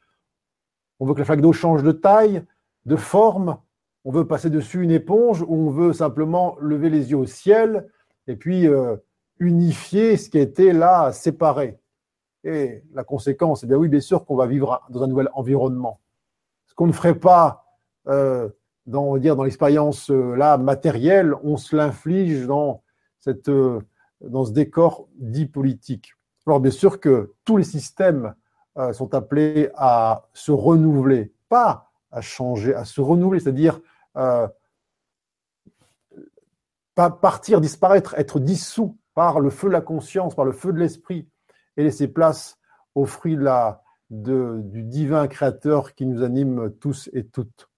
[1.00, 2.44] On veut que la flaque d'eau change de taille,
[2.86, 3.58] de forme,
[4.04, 7.90] on veut passer dessus une éponge, ou on veut simplement lever les yeux au ciel,
[8.26, 8.96] et puis euh,
[9.38, 11.78] unifier ce qui était là séparé?
[12.44, 16.00] Et la conséquence, eh bien oui, bien sûr qu'on va vivre dans un nouvel environnement.
[16.66, 17.64] Ce qu'on ne ferait pas
[18.08, 18.48] euh,
[18.86, 22.82] dans, dire, dans l'expérience euh, là matérielle, on se l'inflige dans,
[23.20, 23.80] cette, euh,
[24.20, 26.14] dans ce décor dit politique.
[26.46, 28.34] Alors bien sûr que tous les systèmes
[28.78, 33.80] euh, sont appelés à se renouveler, pas à changer, à se renouveler, c'est-à-dire
[36.94, 41.28] partir, disparaître, être dissous par le feu de la conscience, par le feu de l'esprit,
[41.76, 42.58] et laisser place
[42.94, 43.38] au fruit
[44.10, 47.69] de, du divin créateur qui nous anime tous et toutes.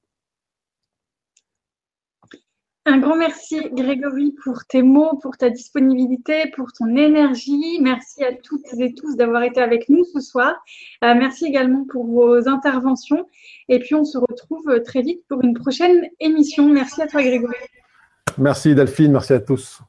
[2.84, 7.78] Un grand merci Grégory pour tes mots, pour ta disponibilité, pour ton énergie.
[7.80, 10.56] Merci à toutes et tous d'avoir été avec nous ce soir.
[11.04, 13.28] Euh, merci également pour vos interventions.
[13.68, 16.68] Et puis on se retrouve très vite pour une prochaine émission.
[16.68, 17.54] Merci à toi Grégory.
[18.36, 19.80] Merci Delphine, merci à tous.